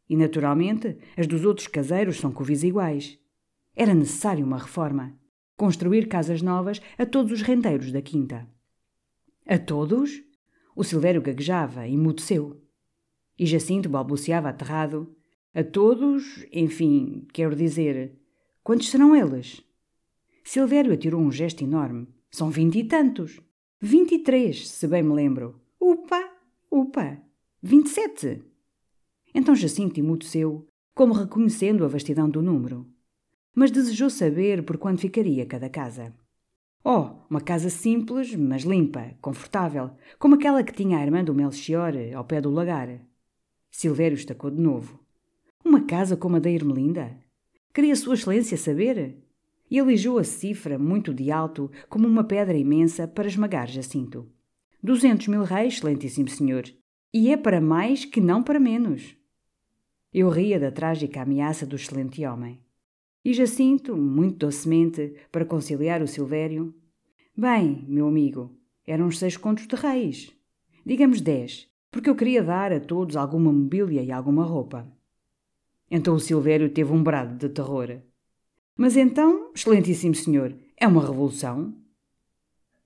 E, 0.08 0.16
naturalmente, 0.16 0.98
as 1.16 1.26
dos 1.26 1.44
outros 1.44 1.66
caseiros 1.66 2.18
são 2.18 2.30
covis 2.30 2.62
iguais. 2.62 3.18
Era 3.74 3.94
necessário 3.94 4.44
uma 4.44 4.58
reforma. 4.58 5.18
Construir 5.56 6.08
casas 6.08 6.42
novas 6.42 6.80
a 6.98 7.06
todos 7.06 7.32
os 7.32 7.42
rendeiros 7.42 7.90
da 7.92 8.02
quinta. 8.02 8.48
A 9.46 9.58
todos? 9.58 10.22
O 10.76 10.82
Silvério 10.82 11.22
gaguejava 11.22 11.86
e 11.86 11.94
emudeceu. 11.94 12.60
E 13.38 13.46
Jacinto 13.46 13.88
balbuciava 13.88 14.48
aterrado. 14.48 15.14
A 15.54 15.62
todos, 15.62 16.44
enfim, 16.52 17.26
quero 17.32 17.54
dizer, 17.54 18.18
quantos 18.62 18.90
serão 18.90 19.14
eles? 19.14 19.62
Silvério 20.42 20.92
atirou 20.92 21.20
um 21.20 21.30
gesto 21.30 21.62
enorme. 21.62 22.08
São 22.30 22.50
vinte 22.50 22.78
e 22.78 22.84
tantos. 22.84 23.40
Vinte 23.80 24.16
e 24.16 24.18
três, 24.18 24.68
se 24.68 24.88
bem 24.88 25.02
me 25.02 25.12
lembro. 25.12 25.60
Upa, 25.80 26.28
upa, 26.70 27.18
vinte 27.62 27.86
e 27.86 27.90
sete. 27.90 28.42
Então 29.34 29.54
Jacinto 29.54 29.98
emudeceu, 29.98 30.68
como 30.94 31.12
reconhecendo 31.12 31.84
a 31.84 31.88
vastidão 31.88 32.30
do 32.30 32.40
número. 32.40 32.86
Mas 33.54 33.70
desejou 33.70 34.08
saber 34.08 34.62
por 34.64 34.78
quanto 34.78 35.00
ficaria 35.00 35.44
cada 35.44 35.68
casa. 35.68 36.14
Oh, 36.84 37.16
uma 37.28 37.40
casa 37.40 37.70
simples, 37.70 38.36
mas 38.36 38.62
limpa, 38.62 39.16
confortável, 39.20 39.90
como 40.18 40.34
aquela 40.34 40.62
que 40.62 40.72
tinha 40.72 40.98
a 40.98 41.02
irmã 41.02 41.24
do 41.24 41.34
Melchior 41.34 41.94
ao 42.14 42.24
pé 42.24 42.40
do 42.40 42.50
lagar. 42.50 43.00
Silvério 43.70 44.14
estacou 44.14 44.50
de 44.50 44.60
novo. 44.60 45.00
Uma 45.64 45.80
casa 45.84 46.16
como 46.16 46.36
a 46.36 46.38
da 46.38 46.50
Irmelinda? 46.50 47.18
Queria 47.72 47.96
Sua 47.96 48.14
Excelência 48.14 48.56
saber? 48.56 49.18
E 49.70 49.78
eligou 49.78 50.18
a 50.18 50.24
cifra, 50.24 50.78
muito 50.78 51.12
de 51.12 51.30
alto, 51.30 51.70
como 51.88 52.06
uma 52.06 52.22
pedra 52.22 52.56
imensa, 52.56 53.08
para 53.08 53.26
esmagar 53.26 53.66
Jacinto. 53.66 54.30
Duzentos 54.82 55.26
mil 55.26 55.42
reis, 55.42 55.74
excelentíssimo 55.74 56.28
senhor. 56.28 56.64
E 57.12 57.30
é 57.30 57.36
para 57.36 57.60
mais 57.60 58.04
que 58.04 58.20
não 58.20 58.42
para 58.42 58.60
menos. 58.60 59.16
Eu 60.14 60.28
ria 60.28 60.60
da 60.60 60.70
trágica 60.70 61.22
ameaça 61.22 61.66
do 61.66 61.74
excelente 61.74 62.24
homem. 62.24 62.60
E 63.24 63.34
Jacinto, 63.34 63.96
muito 63.96 64.46
docemente, 64.46 65.12
para 65.32 65.44
conciliar 65.44 66.00
o 66.00 66.06
Silvério. 66.06 66.72
Bem, 67.36 67.84
meu 67.88 68.06
amigo, 68.06 68.56
eram 68.86 69.06
uns 69.06 69.18
seis 69.18 69.36
contos 69.36 69.66
de 69.66 69.74
reis. 69.74 70.32
Digamos 70.86 71.20
dez, 71.20 71.68
porque 71.90 72.08
eu 72.08 72.14
queria 72.14 72.44
dar 72.44 72.72
a 72.72 72.78
todos 72.78 73.16
alguma 73.16 73.52
mobília 73.52 74.04
e 74.04 74.12
alguma 74.12 74.44
roupa. 74.44 74.86
Então 75.90 76.14
o 76.14 76.20
Silvério 76.20 76.70
teve 76.70 76.92
um 76.92 77.02
brado 77.02 77.36
de 77.36 77.52
terror. 77.52 78.00
Mas 78.76 78.96
então, 78.96 79.50
excelentíssimo 79.52 80.14
senhor, 80.14 80.54
é 80.76 80.86
uma 80.86 81.04
revolução? 81.04 81.74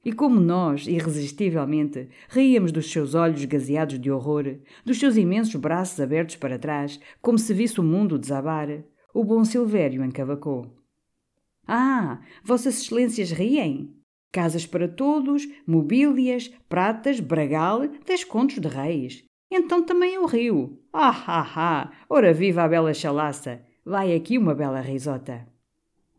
E 0.09 0.13
como 0.13 0.41
nós, 0.41 0.87
irresistivelmente, 0.87 2.09
ríamos 2.31 2.73
dos 2.73 2.91
seus 2.91 3.15
olhos 3.15 3.45
gazeados 3.45 4.01
de 4.01 4.11
horror, 4.11 4.57
dos 4.83 4.99
seus 4.99 5.19
imensos 5.19 5.55
braços 5.57 6.01
abertos 6.01 6.35
para 6.37 6.59
trás, 6.59 6.99
como 7.21 7.37
se 7.37 7.53
visse 7.53 7.79
o 7.79 7.85
mundo 7.85 8.19
desabar, 8.19 8.71
o 9.13 9.23
bom 9.23 9.45
Silvério 9.45 10.03
encavacou. 10.03 10.75
Ah, 11.67 12.23
vossas 12.43 12.81
excelências 12.81 13.33
riem? 13.33 13.95
Casas 14.33 14.65
para 14.65 14.89
todos, 14.89 15.47
mobílias, 15.67 16.49
pratas, 16.71 17.21
bragal, 17.21 17.87
dez 18.07 18.25
contos 18.25 18.61
de 18.61 18.69
reis. 18.69 19.23
Então 19.53 19.85
também 19.85 20.17
o 20.17 20.25
rio. 20.25 20.81
Ah, 20.91 21.23
ah, 21.27 21.53
ah! 21.55 21.93
Ora 22.09 22.33
viva 22.33 22.63
a 22.63 22.69
bela 22.69 22.95
chalaça! 22.95 23.63
Vai 23.85 24.15
aqui 24.15 24.39
uma 24.39 24.55
bela 24.55 24.81
risota. 24.81 25.47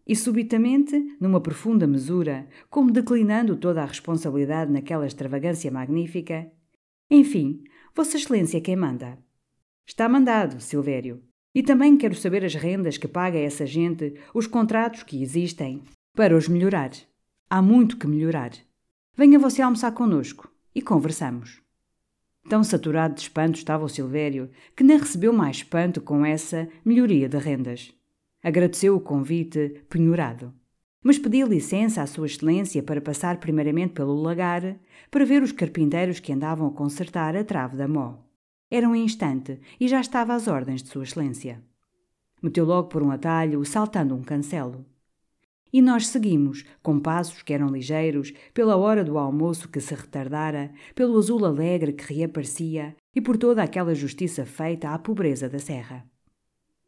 E 0.10 0.16
subitamente, 0.16 1.16
numa 1.22 1.40
profunda 1.40 1.86
mesura, 1.86 2.48
como 2.68 2.90
declinando 2.92 3.56
toda 3.56 3.84
a 3.84 3.86
responsabilidade 3.86 4.72
naquela 4.72 5.06
extravagância 5.06 5.70
magnífica, 5.70 6.52
enfim, 7.12 7.64
Vossa 7.96 8.18
Excelência 8.18 8.60
quem 8.60 8.76
manda. 8.76 9.20
Está 9.86 10.10
mandado, 10.10 10.60
Silvério. 10.60 11.22
E 11.54 11.62
também 11.62 11.96
quero 11.96 12.16
saber 12.16 12.44
as 12.44 12.56
rendas 12.56 12.98
que 12.98 13.08
paga 13.08 13.38
essa 13.38 13.68
gente, 13.68 14.16
os 14.34 14.48
contratos 14.48 15.04
que 15.04 15.22
existem, 15.22 15.84
para 16.16 16.36
os 16.36 16.48
melhorar. 16.48 16.90
Há 17.48 17.62
muito 17.62 17.96
que 17.96 18.08
melhorar. 18.08 18.54
Venha 19.16 19.38
você 19.38 19.62
almoçar 19.62 19.92
conosco 19.92 20.52
e 20.74 20.82
conversamos. 20.82 21.62
Tão 22.50 22.64
saturado 22.64 23.14
de 23.14 23.22
espanto 23.22 23.60
estava 23.60 23.86
o 23.86 23.90
Silvério 23.90 24.50
que 24.76 24.84
nem 24.84 24.98
recebeu 24.98 25.32
mais 25.32 25.58
espanto 25.58 26.02
com 26.02 26.26
essa 26.26 26.68
melhoria 26.84 27.30
de 27.30 27.38
rendas. 27.38 27.94
Agradeceu 28.42 28.96
o 28.96 29.02
convite, 29.02 29.84
penhorado. 29.90 30.54
Mas 31.04 31.18
pediu 31.18 31.48
licença 31.48 32.02
à 32.02 32.08
Sua 32.08 32.26
Excelência 32.26 32.82
para 32.82 33.02
passar 33.02 33.38
primeiramente 33.38 33.94
pelo 33.94 34.22
lagar 34.22 34.78
para 35.12 35.26
ver 35.26 35.44
os 35.44 35.52
carpinteiros 35.52 36.20
que 36.20 36.32
andavam 36.32 36.68
a 36.68 36.72
consertar 36.72 37.36
a 37.36 37.44
trave 37.44 37.76
da 37.76 37.88
mó. 37.88 38.18
Era 38.72 38.88
um 38.88 38.96
instante 38.96 39.60
e 39.80 39.88
já 39.88 40.00
estava 40.00 40.34
às 40.34 40.48
ordens 40.48 40.84
de 40.84 40.90
Sua 40.90 41.04
Excelência. 41.04 41.62
Meteu 42.42 42.66
logo 42.66 42.88
por 42.88 43.04
um 43.04 43.12
atalho, 43.12 43.64
saltando 43.66 44.16
um 44.16 44.22
cancelo. 44.22 44.86
E 45.72 45.82
nós 45.82 46.08
seguimos, 46.08 46.64
com 46.82 47.00
passos 47.00 47.44
que 47.44 47.54
eram 47.54 47.68
ligeiros, 47.68 48.34
pela 48.54 48.76
hora 48.76 49.04
do 49.04 49.18
almoço 49.18 49.70
que 49.70 49.80
se 49.80 49.94
retardara, 49.94 50.72
pelo 50.96 51.18
azul 51.18 51.46
alegre 51.46 51.94
que 51.94 52.14
reaparecia 52.14 52.96
e 53.14 53.22
por 53.22 53.38
toda 53.38 53.62
aquela 53.62 53.94
justiça 53.94 54.46
feita 54.46 54.90
à 54.90 54.98
pobreza 54.98 55.48
da 55.48 55.60
serra. 55.60 56.06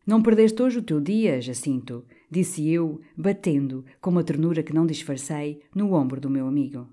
Não 0.06 0.22
perdeste 0.22 0.62
hoje 0.62 0.80
o 0.80 0.84
teu 0.84 1.00
dia, 1.00 1.40
Jacinto, 1.40 2.04
disse 2.30 2.68
eu, 2.68 3.00
batendo, 3.16 3.86
com 4.00 4.10
uma 4.10 4.24
ternura 4.24 4.64
que 4.64 4.74
não 4.74 4.86
disfarcei, 4.86 5.62
no 5.76 5.94
ombro 5.94 6.20
do 6.20 6.30
meu 6.30 6.48
amigo. 6.48 6.90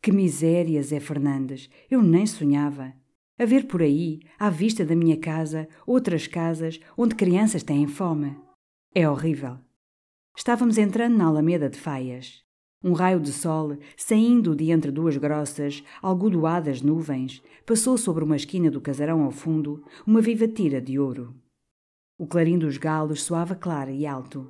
Que 0.00 0.10
miséria, 0.10 0.82
Zé 0.82 0.98
Fernandes! 0.98 1.68
Eu 1.90 2.02
nem 2.02 2.26
sonhava. 2.26 2.92
A 3.38 3.44
ver 3.44 3.66
por 3.66 3.82
aí, 3.82 4.20
à 4.38 4.48
vista 4.48 4.84
da 4.84 4.96
minha 4.96 5.16
casa, 5.16 5.68
outras 5.86 6.26
casas 6.26 6.80
onde 6.96 7.14
crianças 7.14 7.62
têm 7.62 7.86
fome. 7.86 8.34
É 8.94 9.08
horrível. 9.08 9.58
Estávamos 10.34 10.78
entrando 10.78 11.16
na 11.16 11.26
Alameda 11.26 11.68
de 11.68 11.78
Faias. 11.78 12.42
Um 12.82 12.92
raio 12.92 13.20
de 13.20 13.32
sol, 13.32 13.76
saindo 13.96 14.56
de 14.56 14.70
entre 14.70 14.90
duas 14.90 15.16
grossas, 15.16 15.84
algodoadas 16.00 16.82
nuvens, 16.82 17.42
passou 17.64 17.96
sobre 17.96 18.24
uma 18.24 18.36
esquina 18.36 18.70
do 18.70 18.80
casarão 18.80 19.22
ao 19.22 19.30
fundo, 19.30 19.84
uma 20.06 20.20
viva 20.20 20.48
tira 20.48 20.80
de 20.80 20.98
ouro. 20.98 21.34
O 22.22 22.26
clarim 22.28 22.56
dos 22.56 22.76
galos 22.76 23.24
soava 23.24 23.56
claro 23.56 23.90
e 23.90 24.06
alto, 24.06 24.48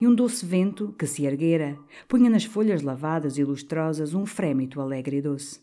e 0.00 0.08
um 0.08 0.14
doce 0.14 0.46
vento, 0.46 0.94
que 0.98 1.06
se 1.06 1.26
erguera, 1.26 1.78
punha 2.08 2.30
nas 2.30 2.44
folhas 2.44 2.80
lavadas 2.80 3.36
e 3.36 3.44
lustrosas 3.44 4.14
um 4.14 4.24
frémito 4.24 4.80
alegre 4.80 5.18
e 5.18 5.20
doce. 5.20 5.60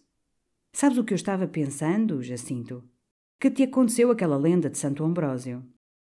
Sabes 0.71 0.99
o 0.99 1.03
que 1.03 1.13
eu 1.13 1.15
estava 1.15 1.47
pensando, 1.47 2.21
Jacinto? 2.21 2.83
Que 3.39 3.49
te 3.49 3.63
aconteceu 3.63 4.11
aquela 4.11 4.37
lenda 4.37 4.69
de 4.69 4.77
Santo 4.77 5.03
Ambrósio. 5.03 5.63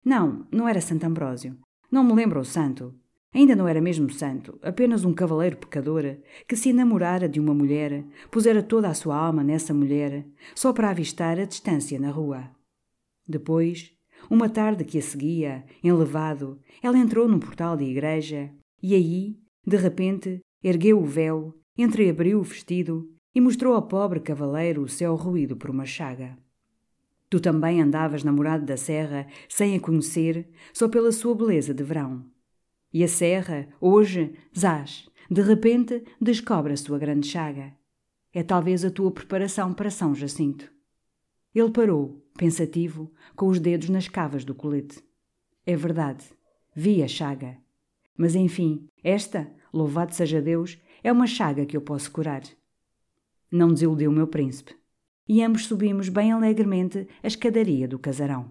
Não, 0.04 0.46
não 0.52 0.68
era 0.68 0.82
Santo 0.82 1.06
Ambrósio. 1.06 1.56
Não 1.90 2.04
me 2.04 2.12
lembro 2.12 2.40
o 2.40 2.44
santo. 2.44 2.94
Ainda 3.32 3.56
não 3.56 3.66
era 3.66 3.80
mesmo 3.80 4.10
santo, 4.10 4.58
apenas 4.60 5.02
um 5.02 5.14
cavaleiro 5.14 5.56
pecador 5.56 6.18
que 6.46 6.56
se 6.56 6.68
enamorara 6.68 7.26
de 7.26 7.40
uma 7.40 7.54
mulher, 7.54 8.04
pusera 8.30 8.62
toda 8.62 8.90
a 8.90 8.94
sua 8.94 9.16
alma 9.16 9.42
nessa 9.42 9.72
mulher, 9.72 10.26
só 10.54 10.74
para 10.74 10.90
avistar 10.90 11.38
a 11.38 11.46
distância 11.46 11.98
na 11.98 12.10
rua. 12.10 12.50
Depois, 13.26 13.97
uma 14.30 14.48
tarde 14.48 14.84
que 14.84 14.98
a 14.98 15.02
seguia, 15.02 15.64
enlevado, 15.82 16.58
ela 16.82 16.98
entrou 16.98 17.28
num 17.28 17.38
portal 17.38 17.76
de 17.76 17.84
igreja 17.84 18.50
e 18.82 18.94
aí, 18.94 19.36
de 19.66 19.76
repente, 19.76 20.40
ergueu 20.62 21.00
o 21.00 21.04
véu, 21.04 21.54
entreabriu 21.76 22.38
o 22.38 22.42
vestido 22.42 23.08
e 23.34 23.40
mostrou 23.40 23.74
ao 23.74 23.86
pobre 23.86 24.20
cavaleiro 24.20 24.82
o 24.82 24.88
céu 24.88 25.14
ruído 25.14 25.56
por 25.56 25.70
uma 25.70 25.84
chaga. 25.84 26.36
Tu 27.30 27.40
também 27.40 27.80
andavas 27.80 28.24
namorado 28.24 28.64
da 28.64 28.76
serra, 28.76 29.26
sem 29.48 29.76
a 29.76 29.80
conhecer, 29.80 30.48
só 30.72 30.88
pela 30.88 31.12
sua 31.12 31.34
beleza 31.34 31.74
de 31.74 31.84
verão. 31.84 32.24
E 32.92 33.04
a 33.04 33.08
serra, 33.08 33.68
hoje, 33.80 34.32
zás, 34.58 35.08
de 35.30 35.42
repente, 35.42 36.02
descobre 36.20 36.72
a 36.72 36.76
sua 36.76 36.98
grande 36.98 37.26
chaga. 37.26 37.74
É 38.32 38.42
talvez 38.42 38.84
a 38.84 38.90
tua 38.90 39.10
preparação 39.10 39.74
para 39.74 39.90
São 39.90 40.14
Jacinto. 40.14 40.70
Ele 41.54 41.70
parou, 41.70 42.24
pensativo, 42.38 43.12
com 43.34 43.48
os 43.48 43.58
dedos 43.58 43.88
nas 43.88 44.08
cavas 44.08 44.44
do 44.44 44.54
colete. 44.54 45.02
É 45.66 45.76
verdade, 45.76 46.24
vi 46.74 47.02
a 47.02 47.08
chaga. 47.08 47.58
Mas 48.16 48.34
enfim, 48.34 48.88
esta, 49.02 49.52
louvado 49.72 50.14
seja 50.14 50.40
Deus, 50.40 50.80
é 51.02 51.12
uma 51.12 51.26
chaga 51.26 51.66
que 51.66 51.76
eu 51.76 51.80
posso 51.80 52.10
curar. 52.10 52.42
Não 53.50 53.72
desiludiu 53.72 54.10
o 54.10 54.14
meu 54.14 54.28
príncipe. 54.28 54.74
E 55.28 55.42
ambos 55.42 55.66
subimos 55.66 56.08
bem 56.08 56.32
alegremente 56.32 57.06
a 57.22 57.26
escadaria 57.26 57.86
do 57.86 57.98
casarão. 57.98 58.50